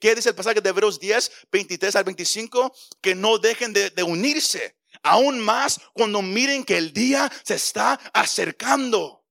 dice 0.00 0.30
el 0.30 0.34
pasaje 0.34 0.60
de 0.60 0.68
Hebreos 0.70 0.98
10, 0.98 1.30
23 1.52 1.96
al 1.96 2.04
25? 2.04 2.74
Que 3.00 3.14
no 3.14 3.38
dejen 3.38 3.72
de, 3.72 3.90
de 3.90 4.02
unirse, 4.02 4.76
aún 5.02 5.38
más 5.40 5.80
cuando 5.92 6.22
miren 6.22 6.64
que 6.64 6.78
el 6.78 6.92
día 6.92 7.30
se 7.44 7.56
está 7.56 7.94
acercando. 8.14 9.24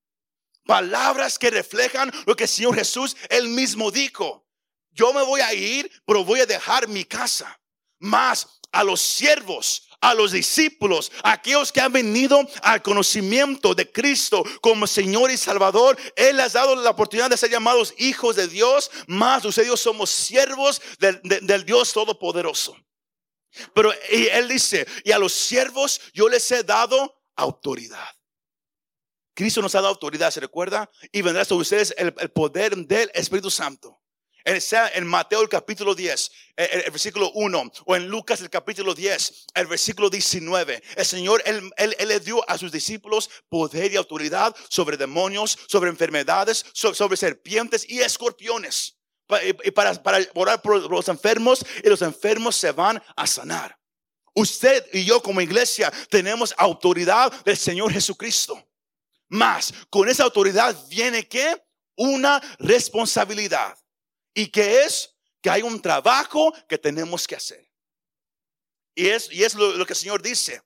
Palabras 0.66 1.40
que 1.40 1.52
reflejan 1.52 2.12
lo 2.26 2.36
que 2.36 2.44
el 2.44 2.50
Señor 2.50 2.76
Jesús 2.76 3.16
él 3.30 3.48
mismo 3.50 3.92
dijo. 3.92 4.46
Yo 4.92 5.14
me 5.14 5.24
voy 5.24 5.42
a 5.42 5.54
ir, 5.54 5.90
pero 6.06 6.24
voy 6.24 6.42
a 6.42 6.46
dejar 6.46 6.88
mi 6.88 7.06
casa. 7.06 7.60
Más 8.00 8.60
a 8.72 8.84
los 8.84 9.00
siervos 9.00 9.85
a 10.06 10.14
los 10.14 10.32
discípulos, 10.32 11.12
aquellos 11.24 11.72
que 11.72 11.82
han 11.82 11.92
venido 11.92 12.40
al 12.62 12.84
conocimiento 12.84 13.74
de 13.74 13.92
Cristo 13.92 14.44
como 14.62 14.86
Señor 14.86 15.32
y 15.32 15.38
Salvador. 15.38 15.98
Él 16.16 16.38
les 16.38 16.56
ha 16.56 16.60
dado 16.60 16.76
la 16.76 16.92
oportunidad 16.92 17.28
de 17.28 17.38
ser 17.38 17.50
llamados 17.50 17.92
hijos 17.98 18.36
de 18.36 18.48
Dios, 18.48 18.92
más 19.08 19.44
ustedes 19.44 19.80
somos 19.80 20.12
siervos 20.12 20.80
del, 21.00 21.20
del 21.24 21.66
Dios 21.66 21.92
Todopoderoso. 21.92 22.78
Pero 23.74 23.92
y 24.12 24.28
Él 24.28 24.48
dice, 24.48 24.86
y 25.04 25.12
a 25.12 25.18
los 25.18 25.34
siervos 25.34 26.00
yo 26.14 26.30
les 26.30 26.52
he 26.52 26.64
dado 26.64 27.20
autoridad. 27.36 28.08
Cristo 29.34 29.62
nos 29.62 29.74
ha 29.74 29.80
dado 29.80 29.90
autoridad, 29.90 30.30
¿se 30.30 30.40
recuerda? 30.40 30.90
Y 31.12 31.24
vendrá 31.24 31.46
sobre 31.46 31.64
ustedes 31.64 31.96
el 31.98 32.14
poder 32.14 32.78
del 32.78 33.10
Espíritu 33.16 33.50
Santo 33.50 34.00
sea 34.62 34.92
en 34.94 35.08
Mateo 35.08 35.42
el 35.42 35.50
capítulo 35.50 35.96
10, 35.96 36.32
el, 36.56 36.92
versículo 36.92 37.32
1, 37.32 37.72
o 37.86 37.96
en 37.96 38.08
Lucas 38.08 38.42
el 38.42 38.50
capítulo 38.50 38.94
10, 38.94 39.46
el 39.56 39.68
versículo 39.68 40.10
19. 40.10 40.84
El 40.96 41.06
Señor, 41.06 41.42
él, 41.46 41.72
le 42.08 42.20
dio 42.20 42.48
a 42.50 42.58
sus 42.58 42.72
discípulos 42.72 43.30
poder 43.50 43.92
y 43.92 43.96
autoridad 43.96 44.56
sobre 44.70 44.98
demonios, 44.98 45.58
sobre 45.68 45.90
enfermedades, 45.90 46.66
sobre, 46.74 47.18
serpientes 47.18 47.90
y 47.90 48.02
escorpiones. 48.02 48.98
Para, 49.74 49.94
para 50.04 50.20
orar 50.36 50.62
por 50.62 50.92
los 50.92 51.08
enfermos 51.10 51.66
y 51.84 51.90
los 51.90 52.04
enfermos 52.04 52.56
se 52.56 52.72
van 52.72 53.02
a 53.16 53.26
sanar. 53.26 53.76
Usted 54.36 54.86
y 54.94 55.06
yo 55.06 55.24
como 55.24 55.42
iglesia 55.42 55.92
tenemos 56.10 56.54
autoridad 56.58 57.32
del 57.44 57.58
Señor 57.58 57.92
Jesucristo. 57.92 58.62
Más, 59.30 59.74
con 59.90 60.08
esa 60.08 60.24
autoridad 60.24 60.76
viene 60.88 61.28
que 61.28 61.64
una 61.96 62.40
responsabilidad. 62.60 63.76
¿Y 64.36 64.48
qué 64.48 64.84
es? 64.84 65.16
Que 65.42 65.50
hay 65.50 65.64
un 65.64 65.82
trabajo 65.82 66.54
que 66.68 66.78
tenemos 66.78 67.26
que 67.26 67.36
hacer. 67.36 67.66
Y 68.94 69.08
es, 69.08 69.32
y 69.32 69.44
es 69.44 69.56
lo, 69.56 69.86
que 69.86 69.94
el 69.94 69.98
Señor 69.98 70.22
dice. 70.22 70.62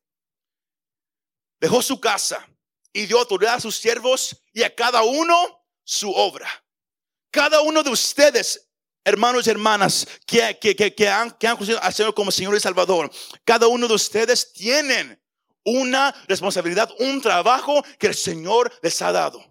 Dejó 1.59 1.81
su 1.81 1.99
casa 1.99 2.45
y 2.91 3.05
dio 3.05 3.19
autoridad 3.19 3.55
a 3.55 3.59
sus 3.59 3.77
siervos 3.77 4.41
y 4.51 4.63
a 4.63 4.73
cada 4.73 5.03
uno 5.03 5.63
su 5.83 6.11
obra. 6.11 6.49
Cada 7.31 7.61
uno 7.61 7.83
de 7.83 7.91
ustedes, 7.91 8.67
hermanos 9.03 9.45
y 9.45 9.51
hermanas, 9.51 10.07
que, 10.25 10.57
que, 10.59 10.75
que, 10.75 10.95
que 10.95 11.07
han, 11.07 11.31
que 11.31 11.47
han 11.47 11.57
al 11.81 11.93
Señor 11.93 12.15
como 12.15 12.31
Señor 12.31 12.55
y 12.55 12.59
Salvador, 12.59 13.11
cada 13.45 13.67
uno 13.67 13.87
de 13.87 13.93
ustedes 13.93 14.51
tienen 14.51 15.21
una 15.63 16.11
responsabilidad, 16.27 16.89
un 16.99 17.21
trabajo 17.21 17.83
que 17.99 18.07
el 18.07 18.15
Señor 18.15 18.73
les 18.81 18.99
ha 19.01 19.11
dado. 19.11 19.43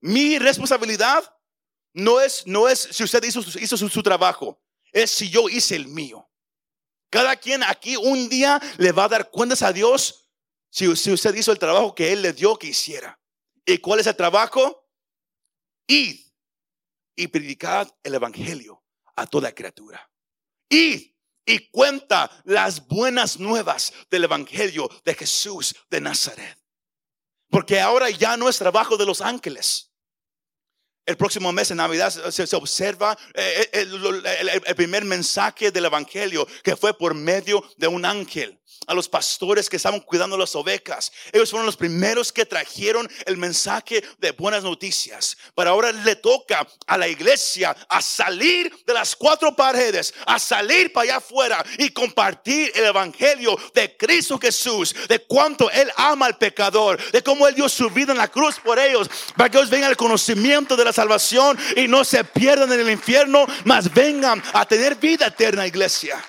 Mi 0.00 0.38
responsabilidad 0.38 1.35
no 1.96 2.20
es, 2.20 2.46
no 2.46 2.68
es 2.68 2.88
si 2.90 3.04
usted 3.04 3.24
hizo, 3.24 3.42
su, 3.42 4.02
trabajo, 4.02 4.60
es 4.92 5.10
si 5.10 5.30
yo 5.30 5.48
hice 5.48 5.76
el 5.76 5.88
mío. 5.88 6.28
Cada 7.08 7.36
quien 7.36 7.62
aquí 7.62 7.96
un 7.96 8.28
día 8.28 8.60
le 8.76 8.92
va 8.92 9.04
a 9.04 9.08
dar 9.08 9.30
cuentas 9.30 9.62
a 9.62 9.72
Dios 9.72 10.28
si, 10.68 10.94
si 10.94 11.10
usted 11.10 11.34
hizo 11.34 11.52
el 11.52 11.58
trabajo 11.58 11.94
que 11.94 12.12
Él 12.12 12.20
le 12.20 12.34
dio 12.34 12.58
que 12.58 12.66
hiciera. 12.66 13.18
¿Y 13.64 13.78
cuál 13.78 14.00
es 14.00 14.06
el 14.06 14.14
trabajo? 14.14 14.86
Id 15.86 16.20
y 17.16 17.28
predicad 17.28 17.88
el 18.02 18.14
Evangelio 18.14 18.84
a 19.14 19.26
toda 19.26 19.54
criatura. 19.54 20.10
Id 20.68 21.12
y 21.46 21.70
cuenta 21.70 22.30
las 22.44 22.86
buenas 22.86 23.40
nuevas 23.40 23.94
del 24.10 24.24
Evangelio 24.24 24.90
de 25.02 25.14
Jesús 25.14 25.74
de 25.88 26.02
Nazaret. 26.02 26.58
Porque 27.48 27.80
ahora 27.80 28.10
ya 28.10 28.36
no 28.36 28.50
es 28.50 28.58
trabajo 28.58 28.98
de 28.98 29.06
los 29.06 29.22
ángeles. 29.22 29.85
El 31.06 31.16
próximo 31.16 31.52
mes 31.52 31.70
en 31.70 31.76
Navidad 31.76 32.10
se, 32.10 32.56
observa 32.56 33.16
eh, 33.32 33.68
eh, 33.72 33.86
el, 34.66 34.74
primer 34.74 35.04
mensaje 35.04 35.70
del 35.70 35.84
Evangelio 35.84 36.46
que 36.64 36.76
fue 36.76 36.98
por 36.98 37.14
medio 37.14 37.62
de 37.76 37.86
un 37.86 38.04
ángel 38.04 38.55
a 38.86 38.94
los 38.94 39.08
pastores 39.08 39.68
que 39.68 39.76
estaban 39.76 40.00
cuidando 40.00 40.38
las 40.38 40.54
ovejas. 40.54 41.12
Ellos 41.32 41.50
fueron 41.50 41.66
los 41.66 41.76
primeros 41.76 42.32
que 42.32 42.46
trajeron 42.46 43.08
el 43.24 43.36
mensaje 43.36 44.02
de 44.18 44.30
buenas 44.32 44.62
noticias. 44.62 45.36
Pero 45.54 45.70
ahora 45.70 45.92
le 45.92 46.16
toca 46.16 46.66
a 46.86 46.98
la 46.98 47.08
iglesia 47.08 47.76
a 47.88 48.00
salir 48.00 48.72
de 48.84 48.94
las 48.94 49.16
cuatro 49.16 49.54
paredes, 49.54 50.14
a 50.26 50.38
salir 50.38 50.92
para 50.92 51.04
allá 51.04 51.16
afuera 51.16 51.64
y 51.78 51.90
compartir 51.90 52.72
el 52.74 52.84
evangelio 52.84 53.58
de 53.74 53.96
Cristo 53.96 54.38
Jesús, 54.38 54.94
de 55.08 55.20
cuánto 55.20 55.70
Él 55.70 55.90
ama 55.96 56.26
al 56.26 56.38
pecador, 56.38 57.00
de 57.10 57.22
cómo 57.22 57.48
Él 57.48 57.54
dio 57.54 57.68
su 57.68 57.90
vida 57.90 58.12
en 58.12 58.18
la 58.18 58.28
cruz 58.28 58.56
por 58.62 58.78
ellos, 58.78 59.08
para 59.36 59.50
que 59.50 59.58
ellos 59.58 59.70
vengan 59.70 59.90
al 59.90 59.96
conocimiento 59.96 60.76
de 60.76 60.84
la 60.84 60.92
salvación 60.92 61.58
y 61.76 61.88
no 61.88 62.04
se 62.04 62.24
pierdan 62.24 62.72
en 62.72 62.80
el 62.80 62.90
infierno, 62.90 63.46
mas 63.64 63.92
vengan 63.92 64.42
a 64.52 64.66
tener 64.66 64.96
vida 64.96 65.26
eterna, 65.26 65.66
iglesia 65.66 66.22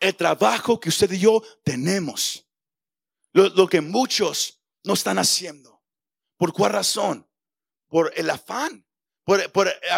el 0.00 0.14
trabajo 0.14 0.78
que 0.78 0.88
usted 0.88 1.10
y 1.12 1.18
yo 1.20 1.42
tenemos. 1.62 2.46
Lo, 3.32 3.66
que 3.66 3.80
muchos 3.80 4.60
no 4.84 4.94
están 4.94 5.18
haciendo. 5.18 5.82
¿Por 6.36 6.52
cuál 6.52 6.72
razón? 6.72 7.28
Por 7.88 8.12
el 8.16 8.30
afán, 8.30 8.86
por, 9.24 9.40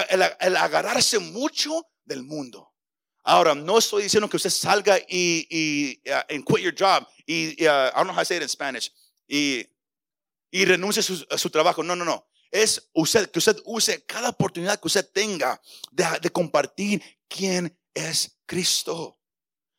el, 0.09 0.57
agarrarse 0.57 1.19
mucho 1.19 1.87
del 2.05 2.23
mundo. 2.23 2.73
Ahora, 3.25 3.55
no 3.55 3.79
estoy 3.79 4.05
diciendo 4.05 4.29
que 4.31 4.37
usted 4.37 4.51
salga 4.51 4.99
y, 5.09 5.47
y 5.51 6.01
uh, 6.11 6.45
quit 6.45 6.65
your 6.65 6.75
job 6.75 7.07
y, 7.27 7.67
uh, 7.67 7.89
I 7.89 7.93
don't 7.97 8.07
know 8.07 8.15
how 8.15 8.21
to 8.21 8.25
say 8.25 8.37
it 8.37 8.43
in 8.43 8.49
Spanish 8.49 8.93
y, 9.29 9.67
y 10.51 10.65
renuncie 10.65 11.01
a 11.31 11.39
su, 11.39 11.51
trabajo. 11.51 11.83
No, 11.83 11.97
no, 11.97 12.05
no. 12.05 12.27
Es 12.51 12.89
usted, 12.95 13.31
que 13.31 13.41
usted 13.41 13.57
use 13.65 14.05
cada 14.07 14.31
oportunidad 14.31 14.81
que 14.81 14.87
usted 14.87 15.11
tenga 15.13 15.61
de 15.91 16.31
compartir 16.31 17.03
quién 17.29 17.77
es 17.93 18.39
Cristo. 18.47 19.19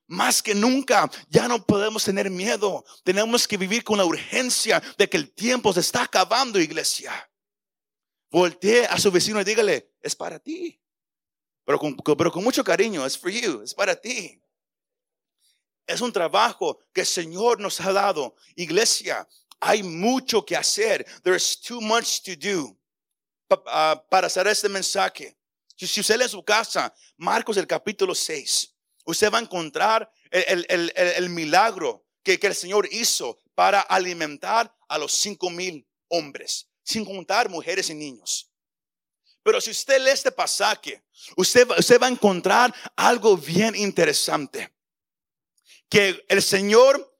Más 0.07 0.41
que 0.41 0.55
nunca, 0.55 1.09
ya 1.29 1.47
no 1.47 1.63
podemos 1.65 2.03
tener 2.03 2.29
miedo. 2.29 2.83
Tenemos 3.03 3.47
que 3.47 3.57
vivir 3.57 3.83
con 3.83 3.97
la 3.97 4.05
urgencia 4.05 4.81
de 4.97 5.09
que 5.09 5.17
el 5.17 5.33
tiempo 5.33 5.73
se 5.73 5.81
está 5.81 6.03
acabando, 6.03 6.59
iglesia. 6.59 7.29
Voltee 8.29 8.85
a 8.85 8.97
su 8.97 9.11
vecino 9.11 9.39
y 9.41 9.43
dígale, 9.43 9.93
es 10.01 10.15
para 10.15 10.39
ti. 10.39 10.81
Pero 11.65 11.79
con, 11.79 11.95
pero 11.95 12.31
con 12.31 12.43
mucho 12.43 12.63
cariño, 12.63 13.05
es 13.05 13.17
for 13.17 13.29
you, 13.29 13.61
es 13.61 13.73
para 13.73 13.95
ti. 13.95 14.41
Es 15.85 16.01
un 16.01 16.11
trabajo 16.11 16.79
que 16.93 17.01
el 17.01 17.07
Señor 17.07 17.59
nos 17.59 17.79
ha 17.81 17.91
dado. 17.91 18.35
Iglesia, 18.55 19.27
hay 19.59 19.83
mucho 19.83 20.45
que 20.45 20.55
hacer. 20.55 21.05
There's 21.23 21.59
too 21.59 21.81
much 21.81 22.21
to 22.21 22.31
do. 22.35 22.77
Ah, 23.67 24.01
para 24.09 24.27
hacer 24.27 24.47
este 24.47 24.69
mensaje. 24.69 25.37
Si 25.75 26.01
usted 26.01 26.17
lee 26.17 26.23
en 26.23 26.29
su 26.29 26.43
casa, 26.43 26.93
Marcos 27.17 27.55
el 27.57 27.67
capítulo 27.67 28.15
6, 28.15 28.73
usted 29.07 29.31
va 29.31 29.39
a 29.39 29.41
encontrar 29.41 30.11
el, 30.29 31.29
milagro 31.29 32.05
que, 32.21 32.39
que, 32.39 32.47
el 32.47 32.55
Señor 32.55 32.87
hizo 32.91 33.39
para 33.55 33.81
alimentar 33.81 34.73
a 34.87 34.97
los 34.97 35.13
cinco 35.13 35.49
mil 35.49 35.87
hombres, 36.09 36.69
sin 36.83 37.03
contar 37.03 37.49
mujeres 37.49 37.89
y 37.89 37.95
niños. 37.95 38.51
Pero 39.43 39.61
si 39.61 39.71
usted 39.71 39.99
lee 40.03 40.11
este 40.11 40.31
pasaje, 40.31 41.01
usted, 41.37 41.67
usted 41.77 42.01
va 42.01 42.07
a 42.07 42.11
encontrar 42.11 42.73
algo 42.97 43.37
bien 43.37 43.75
interesante. 43.75 44.75
Que 45.89 46.25
el 46.27 46.43
Señor 46.43 47.17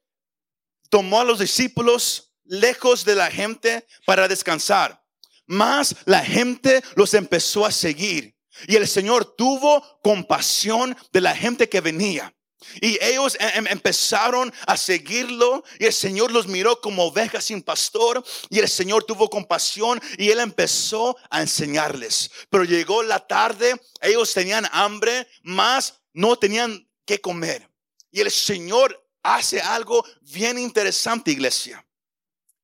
tomó 0.90 1.22
a 1.22 1.24
los 1.24 1.38
discípulos 1.38 2.34
lejos 2.44 3.04
de 3.06 3.14
la 3.14 3.30
gente 3.30 3.86
para 4.04 4.28
descansar. 4.28 5.02
Más 5.46 5.96
la 6.04 6.22
gente 6.22 6.82
los 6.94 7.14
empezó 7.14 7.64
a 7.64 7.72
seguir. 7.72 8.37
Y 8.66 8.76
el 8.76 8.88
Señor 8.88 9.36
tuvo 9.36 10.00
compasión 10.02 10.96
de 11.12 11.20
la 11.20 11.34
gente 11.34 11.68
que 11.68 11.80
venía. 11.80 12.34
Y 12.80 12.98
ellos 13.02 13.36
em, 13.38 13.50
em, 13.54 13.66
empezaron 13.68 14.52
a 14.66 14.76
seguirlo 14.76 15.62
y 15.78 15.86
el 15.86 15.92
Señor 15.92 16.32
los 16.32 16.48
miró 16.48 16.80
como 16.80 17.04
ovejas 17.04 17.44
sin 17.44 17.62
pastor 17.62 18.24
y 18.50 18.58
el 18.58 18.68
Señor 18.68 19.04
tuvo 19.04 19.30
compasión 19.30 20.00
y 20.16 20.30
él 20.30 20.40
empezó 20.40 21.16
a 21.30 21.40
enseñarles. 21.40 22.30
Pero 22.50 22.64
llegó 22.64 23.02
la 23.02 23.24
tarde, 23.24 23.80
ellos 24.00 24.32
tenían 24.32 24.68
hambre, 24.72 25.28
más 25.42 26.00
no 26.12 26.36
tenían 26.36 26.88
que 27.04 27.20
comer. 27.20 27.68
Y 28.10 28.20
el 28.20 28.30
Señor 28.30 29.06
hace 29.22 29.60
algo 29.60 30.04
bien 30.22 30.58
interesante, 30.58 31.30
iglesia. 31.30 31.84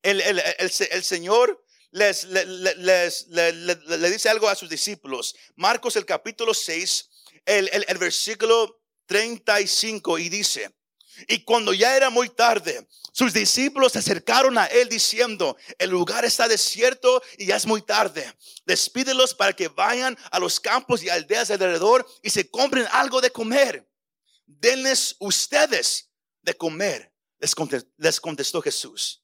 El, 0.02 0.20
el, 0.20 0.42
el 0.58 1.04
Señor 1.04 1.63
les, 1.94 2.24
le 2.24 4.10
dice 4.10 4.28
algo 4.28 4.48
a 4.48 4.56
sus 4.56 4.68
discípulos. 4.68 5.36
Marcos 5.54 5.94
el 5.94 6.04
capítulo 6.04 6.52
6, 6.52 7.10
el, 7.46 7.70
el 7.86 7.98
versículo 7.98 8.82
35 9.06 10.18
y 10.18 10.28
dice, 10.28 10.74
y 11.28 11.44
cuando 11.44 11.72
ya 11.72 11.96
era 11.96 12.10
muy 12.10 12.28
tarde, 12.28 12.88
sus 13.12 13.32
discípulos 13.32 13.92
se 13.92 14.00
acercaron 14.00 14.58
a 14.58 14.66
él 14.66 14.88
diciendo, 14.88 15.56
el 15.78 15.90
lugar 15.90 16.24
está 16.24 16.48
desierto 16.48 17.22
y 17.38 17.46
ya 17.46 17.54
es 17.54 17.64
muy 17.64 17.80
tarde. 17.80 18.34
Despídelos 18.66 19.32
para 19.32 19.52
que 19.52 19.68
vayan 19.68 20.18
a 20.32 20.40
los 20.40 20.58
campos 20.58 21.00
y 21.04 21.08
aldeas 21.08 21.52
alrededor 21.52 22.04
y 22.22 22.30
se 22.30 22.50
compren 22.50 22.88
algo 22.90 23.20
de 23.20 23.30
comer. 23.30 23.88
Denles 24.46 25.14
ustedes 25.20 26.10
de 26.42 26.54
comer, 26.54 27.12
les 27.38 28.20
contestó 28.20 28.60
Jesús. 28.60 29.23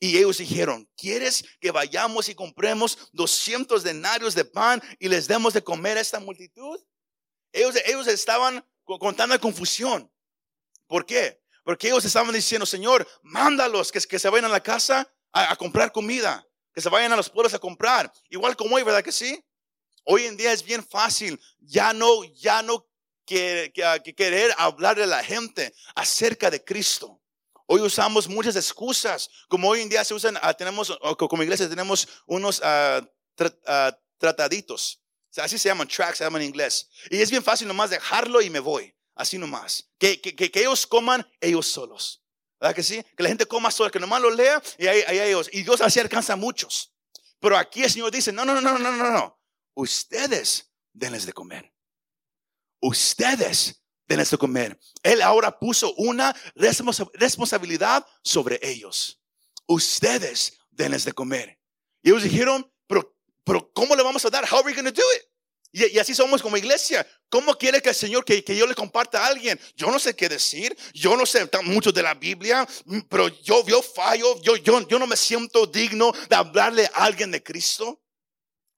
Y 0.00 0.16
ellos 0.16 0.38
dijeron, 0.38 0.88
¿quieres 0.96 1.44
que 1.60 1.70
vayamos 1.70 2.28
y 2.28 2.34
compremos 2.34 3.10
200 3.12 3.82
denarios 3.82 4.34
de 4.34 4.44
pan 4.44 4.80
y 4.98 5.08
les 5.08 5.26
demos 5.26 5.54
de 5.54 5.64
comer 5.64 5.98
a 5.98 6.00
esta 6.00 6.20
multitud? 6.20 6.78
Ellos, 7.52 7.74
ellos 7.84 8.06
estaban 8.06 8.64
con 8.84 9.16
tanta 9.16 9.38
confusión. 9.38 10.10
¿Por 10.86 11.04
qué? 11.04 11.40
Porque 11.64 11.88
ellos 11.88 12.04
estaban 12.04 12.32
diciendo, 12.32 12.64
Señor, 12.64 13.06
mándalos 13.22 13.92
que, 13.92 14.00
que 14.00 14.18
se 14.18 14.28
vayan 14.30 14.46
a 14.46 14.48
la 14.48 14.62
casa 14.62 15.12
a, 15.32 15.56
comprar 15.56 15.92
comida, 15.92 16.46
que 16.72 16.80
se 16.80 16.88
vayan 16.88 17.12
a 17.12 17.16
los 17.16 17.28
pueblos 17.28 17.54
a 17.54 17.58
comprar. 17.58 18.10
Igual 18.30 18.56
como 18.56 18.76
hoy, 18.76 18.82
¿verdad 18.82 19.02
que 19.02 19.12
sí? 19.12 19.44
Hoy 20.04 20.24
en 20.24 20.36
día 20.36 20.52
es 20.52 20.64
bien 20.64 20.82
fácil, 20.82 21.38
ya 21.58 21.92
no, 21.92 22.24
ya 22.24 22.62
no 22.62 22.86
que, 23.26 23.70
que, 23.74 24.14
querer 24.14 24.54
hablarle 24.56 25.04
a 25.04 25.08
la 25.08 25.22
gente 25.22 25.74
acerca 25.94 26.50
de 26.50 26.64
Cristo. 26.64 27.17
Hoy 27.70 27.82
usamos 27.82 28.26
muchas 28.26 28.56
excusas, 28.56 29.28
como 29.46 29.68
hoy 29.68 29.82
en 29.82 29.90
día 29.90 30.02
se 30.02 30.14
usan, 30.14 30.38
ah, 30.40 30.54
tenemos, 30.54 30.98
como 31.18 31.42
iglesia 31.42 31.68
tenemos 31.68 32.08
unos 32.26 32.60
uh, 32.60 33.06
trataditos, 34.16 35.02
así 35.36 35.58
se 35.58 35.68
llaman, 35.68 35.86
tracks, 35.86 36.16
se 36.16 36.24
llaman 36.24 36.40
en 36.40 36.48
inglés. 36.48 36.88
Y 37.10 37.20
es 37.20 37.30
bien 37.30 37.42
fácil 37.42 37.68
nomás 37.68 37.90
dejarlo 37.90 38.40
y 38.40 38.48
me 38.48 38.58
voy, 38.58 38.96
así 39.14 39.36
nomás. 39.36 39.86
Que, 39.98 40.18
que, 40.18 40.34
que, 40.34 40.60
ellos 40.60 40.86
coman 40.86 41.30
ellos 41.42 41.66
solos. 41.66 42.24
¿Verdad 42.58 42.74
que 42.74 42.82
sí? 42.82 43.04
Que 43.14 43.22
la 43.22 43.28
gente 43.28 43.44
coma 43.44 43.70
sola, 43.70 43.90
que 43.90 44.00
nomás 44.00 44.22
lo 44.22 44.30
lea 44.30 44.62
y 44.78 44.86
ahí, 44.86 45.02
ahí 45.06 45.18
ellos. 45.18 45.50
Y 45.52 45.62
Dios 45.62 45.82
así 45.82 46.00
alcanza 46.00 46.32
a 46.32 46.36
muchos. 46.36 46.94
Pero 47.38 47.54
aquí 47.54 47.82
el 47.84 47.90
Señor 47.90 48.10
dice, 48.10 48.32
no, 48.32 48.46
no, 48.46 48.62
no, 48.62 48.78
no, 48.78 48.92
no, 48.92 49.10
no. 49.10 49.38
Ustedes 49.74 50.72
denles 50.94 51.26
de 51.26 51.34
comer. 51.34 51.70
Ustedes 52.80 53.82
de 54.08 54.38
comer. 54.38 54.78
Él 55.02 55.22
ahora 55.22 55.58
puso 55.58 55.92
una 55.94 56.34
responsabilidad 56.54 58.06
sobre 58.22 58.58
ellos. 58.62 59.20
Ustedes 59.66 60.58
denles 60.70 61.04
de 61.04 61.12
comer. 61.12 61.58
Y 62.02 62.08
ellos 62.08 62.22
dijeron, 62.22 62.70
pero, 62.86 63.14
pero 63.44 63.70
¿cómo 63.72 63.94
le 63.94 64.02
vamos 64.02 64.24
a 64.24 64.30
dar? 64.30 64.44
How 64.50 64.58
are 64.58 64.66
we 64.66 64.74
going 64.74 64.86
to 64.86 64.92
do 64.92 65.02
it? 65.16 65.22
Y, 65.70 65.98
así 65.98 66.14
somos 66.14 66.40
como 66.40 66.56
iglesia. 66.56 67.06
¿Cómo 67.28 67.54
quiere 67.54 67.82
que 67.82 67.90
el 67.90 67.94
Señor 67.94 68.24
que, 68.24 68.42
que, 68.42 68.56
yo 68.56 68.66
le 68.66 68.74
comparta 68.74 69.22
a 69.22 69.26
alguien? 69.26 69.60
Yo 69.76 69.90
no 69.90 69.98
sé 69.98 70.16
qué 70.16 70.28
decir. 70.28 70.76
Yo 70.94 71.14
no 71.16 71.26
sé 71.26 71.48
mucho 71.64 71.92
de 71.92 72.02
la 72.02 72.14
Biblia, 72.14 72.66
pero 73.10 73.28
yo, 73.28 73.66
yo 73.66 73.82
fallo. 73.82 74.40
Yo, 74.40 74.56
yo, 74.56 74.88
yo 74.88 74.98
no 74.98 75.06
me 75.06 75.16
siento 75.16 75.66
digno 75.66 76.12
de 76.30 76.36
hablarle 76.36 76.86
a 76.86 77.04
alguien 77.04 77.30
de 77.30 77.42
Cristo. 77.42 78.00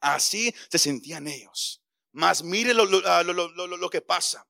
Así 0.01 0.53
se 0.69 0.79
sentían 0.79 1.29
ellos. 1.29 1.81
Mas 2.13 2.43
mire 2.43 2.75
lo, 2.75 2.85
lo, 2.85 3.23
lo, 3.23 3.67
lo 3.77 3.91
que 3.91 4.01
pasa. 4.01 4.45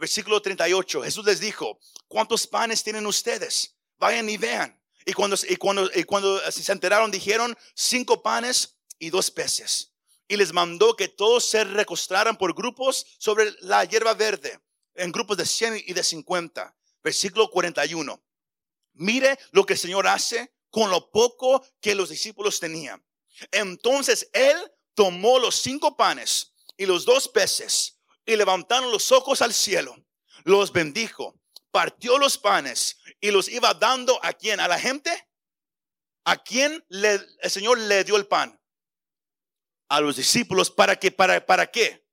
Versículo 0.00 0.40
38, 0.40 1.02
Jesús 1.02 1.26
les 1.26 1.40
dijo, 1.40 1.78
¿cuántos 2.08 2.46
panes 2.46 2.82
tienen 2.82 3.04
ustedes? 3.04 3.76
Vayan 3.98 4.30
y 4.30 4.38
vean. 4.38 4.82
Y 5.04 5.12
cuando, 5.12 5.36
y 5.46 5.56
cuando, 5.56 5.90
y 5.94 6.04
cuando 6.04 6.40
se 6.50 6.72
enteraron, 6.72 7.10
dijeron, 7.10 7.54
cinco 7.74 8.22
panes 8.22 8.78
y 8.98 9.10
dos 9.10 9.30
peces. 9.30 9.92
Y 10.26 10.38
les 10.38 10.54
mandó 10.54 10.96
que 10.96 11.08
todos 11.08 11.44
se 11.44 11.64
recostaran 11.64 12.38
por 12.38 12.54
grupos 12.54 13.04
sobre 13.18 13.52
la 13.60 13.84
hierba 13.84 14.14
verde, 14.14 14.58
en 14.94 15.12
grupos 15.12 15.36
de 15.36 15.44
100 15.44 15.84
y 15.86 15.92
de 15.92 16.02
50. 16.02 16.74
Versículo 17.04 17.50
41. 17.50 18.24
Mire 18.94 19.38
lo 19.50 19.66
que 19.66 19.74
el 19.74 19.78
Señor 19.78 20.06
hace 20.06 20.50
con 20.70 20.90
lo 20.90 21.10
poco 21.10 21.62
que 21.78 21.94
los 21.94 22.08
discípulos 22.08 22.58
tenían. 22.58 23.04
Entonces 23.50 24.30
Él 24.32 24.56
tomó 24.94 25.38
los 25.38 25.56
cinco 25.56 25.94
panes 25.94 26.54
y 26.78 26.86
los 26.86 27.04
dos 27.04 27.28
peces 27.28 27.99
y 28.30 28.36
levantaron 28.36 28.92
los 28.92 29.10
ojos 29.10 29.42
al 29.42 29.52
cielo, 29.52 29.96
los 30.44 30.72
bendijo, 30.72 31.34
partió 31.70 32.16
los 32.18 32.38
panes 32.38 32.98
y 33.20 33.30
los 33.30 33.48
iba 33.48 33.74
dando 33.74 34.18
a 34.24 34.32
quién, 34.32 34.60
a 34.60 34.68
la 34.68 34.78
gente. 34.78 35.10
¿A 36.24 36.36
quién 36.36 36.84
el 36.90 37.50
Señor 37.50 37.78
le 37.78 38.04
dio 38.04 38.16
el 38.16 38.26
pan? 38.26 38.60
A 39.88 40.00
los 40.00 40.16
discípulos 40.16 40.70
para 40.70 40.96
que 40.96 41.10
para 41.10 41.44
para 41.44 41.70
qué? 41.70 42.06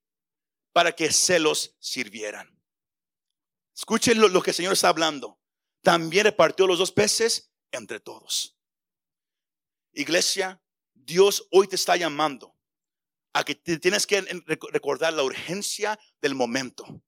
Para 0.71 0.93
que 0.93 1.11
se 1.11 1.39
los 1.39 1.75
sirvieran. 1.79 2.59
Escuchen 3.75 4.19
lo 4.19 4.41
que 4.41 4.51
el 4.51 4.55
Señor 4.55 4.73
está 4.73 4.89
hablando. 4.89 5.39
También 5.83 6.23
repartió 6.23 6.65
los 6.65 6.79
dos 6.79 6.91
peces 6.91 7.51
entre 7.71 7.99
todos. 7.99 8.57
Iglesia, 9.93 10.59
Dios 10.95 11.47
hoy 11.51 11.67
te 11.67 11.75
está 11.75 11.95
llamando 11.95 12.56
a 13.37 13.43
que 13.43 13.53
tienes 13.53 14.07
que 14.07 14.21
recordar 14.71 15.13
la 15.13 15.23
urgencia 15.23 15.99
del 16.21 16.33
momento. 16.33 17.03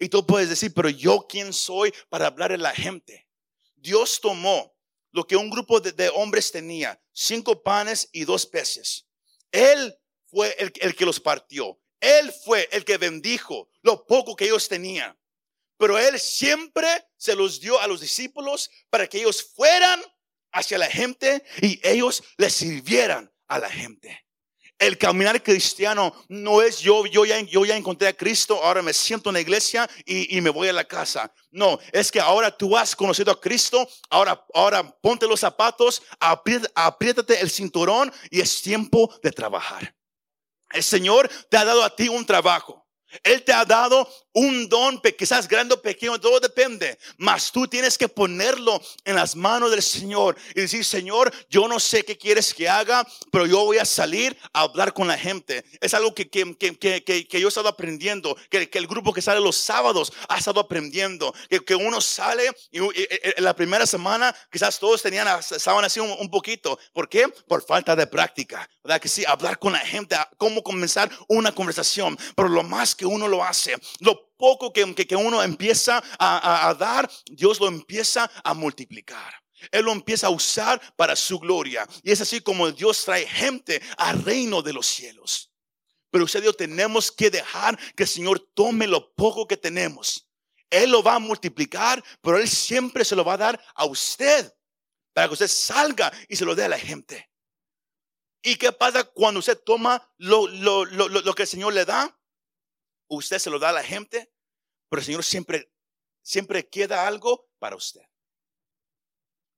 Y 0.00 0.08
tú 0.08 0.26
puedes 0.26 0.48
decir, 0.48 0.74
pero 0.74 0.88
yo 0.88 1.26
quién 1.28 1.52
soy 1.52 1.94
para 2.08 2.26
hablar 2.26 2.50
a 2.50 2.56
la 2.56 2.74
gente. 2.74 3.28
Dios 3.76 4.20
tomó 4.20 4.74
lo 5.12 5.24
que 5.24 5.36
un 5.36 5.48
grupo 5.48 5.78
de, 5.78 6.08
hombres 6.08 6.50
tenía, 6.50 7.00
cinco 7.12 7.62
panes 7.62 8.08
y 8.12 8.24
dos 8.24 8.46
peces. 8.46 9.06
Él 9.52 9.96
fue 10.26 10.56
el, 10.58 10.72
el 10.80 10.96
que 10.96 11.04
los 11.04 11.20
partió. 11.20 11.80
Él 12.00 12.32
fue 12.44 12.68
el 12.72 12.84
que 12.84 12.96
bendijo 12.96 13.68
lo 13.82 14.04
poco 14.06 14.34
que 14.34 14.46
ellos 14.46 14.66
tenían. 14.66 15.16
Pero 15.76 15.98
Él 15.98 16.18
siempre 16.18 16.88
se 17.16 17.36
los 17.36 17.60
dio 17.60 17.78
a 17.78 17.86
los 17.86 18.00
discípulos 18.00 18.70
para 18.90 19.06
que 19.06 19.18
ellos 19.18 19.52
fueran 19.54 20.02
hacia 20.50 20.78
la 20.78 20.90
gente 20.90 21.44
y 21.62 21.80
ellos 21.86 22.24
les 22.38 22.54
sirvieran 22.54 23.32
a 23.46 23.60
la 23.60 23.70
gente. 23.70 24.26
El 24.80 24.96
caminar 24.96 25.42
cristiano 25.42 26.14
no 26.28 26.62
es 26.62 26.80
yo, 26.80 27.04
yo 27.04 27.26
ya, 27.26 27.38
yo 27.40 27.66
ya 27.66 27.76
encontré 27.76 28.08
a 28.08 28.16
Cristo, 28.16 28.64
ahora 28.64 28.80
me 28.80 28.94
siento 28.94 29.28
en 29.28 29.34
la 29.34 29.40
iglesia 29.42 29.86
y, 30.06 30.40
me 30.40 30.48
voy 30.48 30.68
a 30.68 30.72
la 30.72 30.86
casa. 30.86 31.30
No, 31.50 31.78
es 31.92 32.10
que 32.10 32.18
ahora 32.18 32.50
tú 32.50 32.74
has 32.78 32.96
conocido 32.96 33.30
a 33.30 33.38
Cristo, 33.38 33.86
ahora, 34.08 34.42
ahora 34.54 34.82
ponte 35.02 35.26
los 35.26 35.40
zapatos, 35.40 36.02
apriétate 36.18 37.40
el 37.42 37.50
cinturón 37.50 38.10
y 38.30 38.40
es 38.40 38.62
tiempo 38.62 39.14
de 39.22 39.30
trabajar. 39.30 39.94
El 40.72 40.82
Señor 40.82 41.28
te 41.50 41.58
ha 41.58 41.64
dado 41.66 41.84
a 41.84 41.94
ti 41.94 42.08
un 42.08 42.24
trabajo. 42.24 42.88
Él 43.22 43.44
te 43.44 43.52
ha 43.52 43.66
dado 43.66 44.08
un 44.32 44.68
don, 44.68 45.00
quizás 45.18 45.48
grande 45.48 45.74
o 45.74 45.82
pequeño, 45.82 46.20
todo 46.20 46.40
depende. 46.40 46.98
Mas 47.16 47.50
tú 47.50 47.66
tienes 47.66 47.98
que 47.98 48.08
ponerlo 48.08 48.80
en 49.04 49.16
las 49.16 49.34
manos 49.34 49.70
del 49.70 49.82
Señor 49.82 50.36
y 50.54 50.60
decir, 50.60 50.84
Señor, 50.84 51.32
yo 51.48 51.66
no 51.68 51.80
sé 51.80 52.04
qué 52.04 52.16
quieres 52.16 52.54
que 52.54 52.68
haga, 52.68 53.06
pero 53.30 53.46
yo 53.46 53.64
voy 53.64 53.78
a 53.78 53.84
salir 53.84 54.36
a 54.52 54.62
hablar 54.62 54.92
con 54.92 55.08
la 55.08 55.18
gente. 55.18 55.64
Es 55.80 55.94
algo 55.94 56.14
que, 56.14 56.28
que, 56.28 56.56
que, 56.56 57.02
que 57.02 57.40
yo 57.40 57.46
he 57.46 57.48
estado 57.48 57.68
aprendiendo, 57.68 58.36
que, 58.48 58.68
el 58.72 58.86
grupo 58.86 59.12
que 59.12 59.22
sale 59.22 59.40
los 59.40 59.56
sábados 59.56 60.12
ha 60.28 60.38
estado 60.38 60.60
aprendiendo, 60.60 61.34
que, 61.66 61.74
uno 61.74 62.00
sale 62.00 62.50
y, 62.70 62.78
en 62.78 63.44
la 63.44 63.54
primera 63.54 63.86
semana 63.86 64.34
quizás 64.50 64.78
todos 64.78 65.02
tenían, 65.02 65.26
estaban 65.38 65.84
así 65.84 66.00
un, 66.00 66.30
poquito. 66.30 66.78
¿Por 66.92 67.08
qué? 67.08 67.28
Por 67.28 67.64
falta 67.64 67.96
de 67.96 68.06
práctica. 68.06 68.68
¿Verdad 68.82 69.00
que 69.00 69.08
sí? 69.08 69.24
Hablar 69.26 69.58
con 69.58 69.72
la 69.72 69.80
gente, 69.80 70.16
cómo 70.36 70.62
comenzar 70.62 71.10
una 71.28 71.52
conversación. 71.52 72.18
Pero 72.34 72.48
lo 72.48 72.62
más 72.62 72.94
que 72.94 73.06
uno 73.06 73.28
lo 73.28 73.44
hace, 73.44 73.76
lo 74.00 74.29
poco 74.40 74.72
que, 74.72 74.94
que, 74.94 75.14
uno 75.14 75.42
empieza 75.42 76.02
a, 76.18 76.74
dar, 76.78 77.08
Dios 77.26 77.60
lo 77.60 77.68
empieza 77.68 78.28
a 78.42 78.54
multiplicar. 78.54 79.34
Él 79.70 79.84
lo 79.84 79.92
empieza 79.92 80.28
a 80.28 80.30
usar 80.30 80.80
para 80.96 81.14
su 81.14 81.38
gloria. 81.38 81.86
Y 82.02 82.10
es 82.10 82.22
así 82.22 82.40
como 82.40 82.72
Dios 82.72 83.04
trae 83.04 83.26
gente 83.26 83.82
al 83.98 84.24
reino 84.24 84.62
de 84.62 84.72
los 84.72 84.86
cielos. 84.86 85.52
Pero 86.10 86.24
usted 86.24 86.40
Dios 86.40 86.56
tenemos 86.56 87.12
que 87.12 87.28
dejar 87.28 87.78
que 87.94 88.04
el 88.04 88.08
Señor 88.08 88.40
tome 88.54 88.86
lo 88.86 89.12
poco 89.12 89.46
que 89.46 89.58
tenemos. 89.58 90.26
Él 90.70 90.90
lo 90.90 91.02
va 91.02 91.16
a 91.16 91.18
multiplicar, 91.18 92.02
pero 92.22 92.38
Él 92.38 92.48
siempre 92.48 93.04
se 93.04 93.14
lo 93.14 93.24
va 93.24 93.34
a 93.34 93.38
dar 93.38 93.64
a 93.74 93.84
usted 93.84 94.50
para 95.12 95.28
que 95.28 95.34
usted 95.34 95.48
salga 95.48 96.10
y 96.28 96.36
se 96.36 96.46
lo 96.46 96.54
dé 96.54 96.64
a 96.64 96.68
la 96.68 96.78
gente. 96.78 97.30
¿Y 98.42 98.56
qué 98.56 98.72
pasa 98.72 99.04
cuando 99.04 99.40
usted 99.40 99.58
toma 99.62 100.02
lo, 100.16 100.46
lo, 100.46 100.86
lo, 100.86 101.08
lo 101.08 101.34
que 101.34 101.42
el 101.42 101.48
Señor 101.48 101.74
le 101.74 101.84
da? 101.84 102.16
Usted 103.10 103.38
se 103.38 103.50
lo 103.50 103.58
da 103.58 103.70
a 103.70 103.72
la 103.72 103.82
gente, 103.82 104.32
pero 104.88 105.00
el 105.00 105.06
Señor 105.06 105.24
siempre, 105.24 105.70
siempre 106.22 106.68
queda 106.68 107.06
algo 107.06 107.48
para 107.58 107.76
usted. 107.76 108.02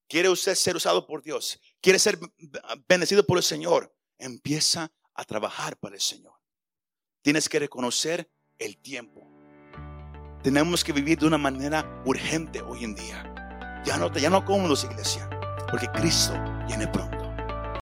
¿Quiere 0.09 0.29
usted 0.29 0.55
ser 0.55 0.77
usado 0.77 1.07
por 1.07 1.23
Dios? 1.23 1.59
¿Quiere 1.81 1.99
ser 1.99 2.19
bendecido 2.89 3.25
por 3.25 3.39
el 3.39 3.45
Señor? 3.45 3.95
Empieza 4.19 4.93
a 5.15 5.25
trabajar 5.25 5.77
para 5.79 5.95
el 5.95 6.01
Señor. 6.01 6.35
Tienes 7.23 7.49
que 7.49 7.59
reconocer 7.59 8.31
el 8.59 8.77
tiempo. 8.79 9.27
Tenemos 10.43 10.83
que 10.85 10.93
vivir 10.93 11.19
de 11.19 11.27
una 11.27 11.39
manera 11.39 12.03
urgente 12.05 12.61
hoy 12.61 12.85
en 12.85 12.95
día. 12.95 13.83
Ya 13.87 13.97
no, 13.97 14.13
ya 14.13 14.29
no 14.29 14.45
cómodos, 14.45 14.85
iglesia, 14.85 15.29
porque 15.71 15.89
Cristo 15.89 16.35
viene 16.67 16.89
pronto. 16.89 17.22